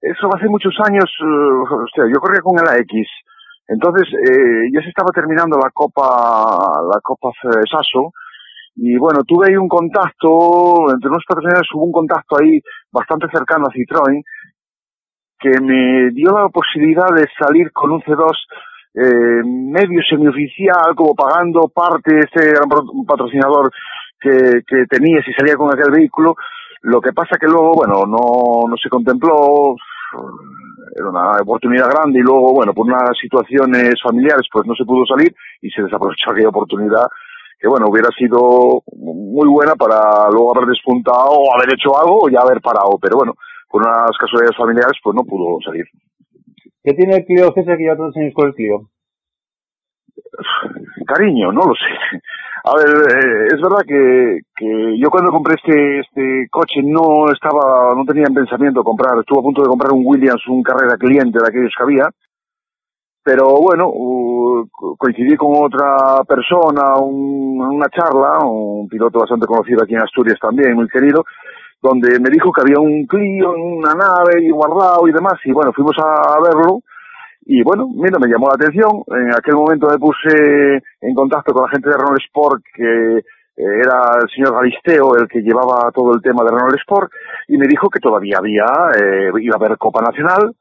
[0.00, 3.06] eso hace muchos años, o sea, yo corría con el AX,
[3.68, 7.30] entonces eh, ya se estaba terminando la Copa, la Copa
[7.70, 8.10] Sasso,
[8.76, 12.60] y bueno, tuve ahí un contacto, entre unos patrocinadores hubo un contacto ahí
[12.92, 14.22] bastante cercano a Citroën,
[15.38, 18.30] que me dio la posibilidad de salir con un C2
[18.94, 23.70] eh, medio semioficial, como pagando parte, este un pro- un patrocinador
[24.20, 26.34] que, que tenía si salía con aquel vehículo.
[26.82, 29.76] Lo que pasa que luego, bueno, no, no se contempló,
[30.96, 35.04] era una oportunidad grande y luego, bueno, por unas situaciones familiares, pues no se pudo
[35.06, 37.06] salir y se desaprovechó aquella oportunidad
[37.60, 42.28] que, bueno, hubiera sido muy buena para luego haber despuntado o haber hecho algo o
[42.30, 42.98] ya haber parado.
[43.00, 43.34] Pero bueno,
[43.68, 45.84] por unas casualidades familiares, pues no pudo salir.
[46.82, 48.88] ¿Qué tiene el Clio César que ya todos años con el Clio?
[51.06, 52.20] Cariño, no lo sé.
[52.64, 57.94] A ver, eh, es verdad que, que yo cuando compré este, este coche no estaba,
[57.94, 61.38] no tenía en pensamiento comprar, estuve a punto de comprar un Williams, un carrera cliente
[61.38, 62.10] de aquellos que había,
[63.22, 63.90] pero bueno,
[64.70, 70.38] co- coincidí con otra persona, un- una charla, un piloto bastante conocido aquí en Asturias
[70.40, 71.24] también, muy querido,
[71.82, 75.52] donde me dijo que había un Clio en una nave y guardado y demás, y
[75.52, 76.80] bueno, fuimos a verlo,
[77.46, 79.02] y bueno, mira, me llamó la atención.
[79.08, 83.22] En aquel momento me puse en contacto con la gente de Renault Sport, que eh,
[83.56, 87.10] era el señor Galisteo el que llevaba todo el tema de Renault Sport,
[87.48, 88.64] y me dijo que todavía había,
[88.98, 90.54] eh, iba a haber Copa Nacional,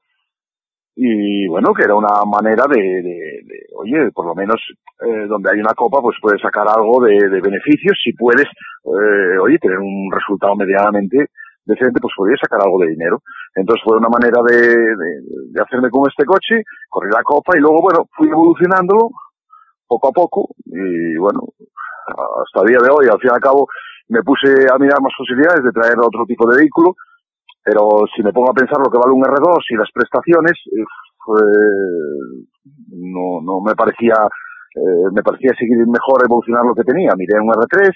[1.02, 4.60] y bueno, que era una manera de, de- de, oye, por lo menos
[5.08, 8.47] eh, donde hay una copa, pues puedes sacar algo de, de beneficios, si puedes,
[8.84, 11.28] eh, oye, tener un resultado medianamente
[11.64, 13.22] decente, pues podrías sacar algo de dinero.
[13.56, 15.10] Entonces fue una manera de, de,
[15.56, 19.10] de hacerme con este coche, corrí la copa y luego, bueno, fui evolucionándolo
[19.88, 21.41] poco a poco y bueno,
[22.08, 23.68] hasta el día de hoy, al fin y al cabo,
[24.10, 26.95] me puse a mirar más posibilidades de traer otro tipo de vehículo,
[27.64, 32.45] pero si me pongo a pensar lo que vale un R2 y las prestaciones, eh,
[32.91, 34.14] no, no me parecía,
[34.76, 37.12] eh, me parecía seguir mejor evolucionar lo que tenía.
[37.18, 37.91] Miré un R3,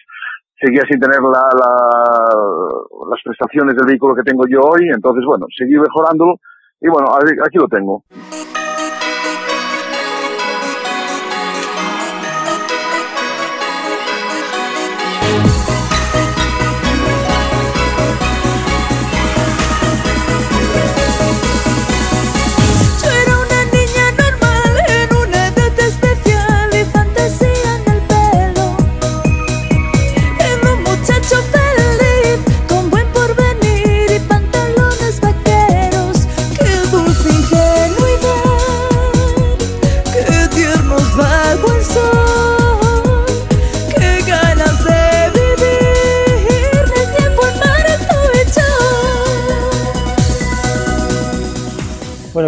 [0.60, 5.46] seguía sin tener la, la- las prestaciones del vehículo que tengo yo hoy, entonces bueno,
[5.56, 6.36] seguí mejorándolo
[6.82, 8.04] y bueno, aquí lo tengo.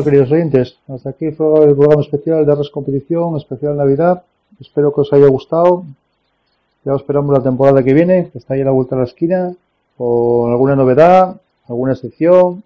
[0.04, 4.24] Queridos oyentes, hasta aquí fue el programa especial de Arras Competición, especial Navidad.
[4.60, 5.86] Espero que os haya gustado.
[6.84, 9.08] Ya os esperamos la temporada que viene, que está ahí a la vuelta de la
[9.08, 9.56] esquina,
[9.98, 11.40] con alguna novedad,
[11.70, 12.62] alguna sección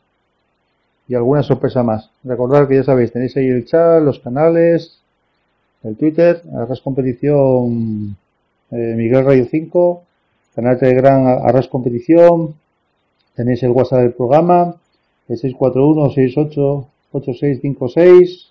[1.08, 2.10] y alguna sorpresa más.
[2.24, 5.00] Recordad que ya sabéis, tenéis ahí el chat, los canales,
[5.84, 8.18] el Twitter, Arras Competición
[8.72, 10.04] eh, Miguel Radio 5,
[10.56, 12.56] canal Telegram Arras Competición,
[13.36, 14.76] tenéis el WhatsApp del programa,
[15.28, 18.50] el 641 68 8656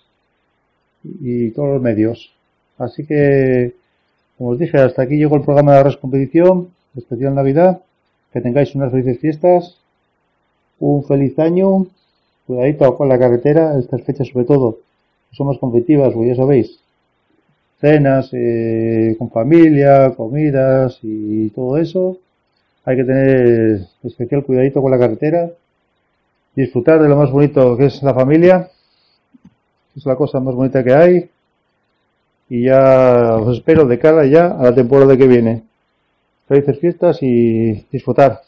[1.21, 2.31] y todos los medios.
[2.77, 3.73] Así que,
[4.37, 7.81] como os dije, hasta aquí llegó el programa de Arras Competición, especial Navidad.
[8.31, 9.77] Que tengáis unas felices fiestas,
[10.79, 11.87] un feliz año,
[12.45, 14.77] cuidadito con la carretera, estas fechas sobre todo,
[15.29, 16.79] que son más competitivas, pues ya sabéis.
[17.81, 22.17] Cenas eh, con familia, comidas y todo eso.
[22.85, 25.51] Hay que tener especial cuidadito con la carretera
[26.61, 28.69] disfrutar de lo más bonito que es la familia,
[29.95, 31.29] es la cosa más bonita que hay.
[32.49, 35.63] Y ya os espero de cara ya a la temporada que viene.
[36.47, 38.41] Felices fiestas y disfrutar.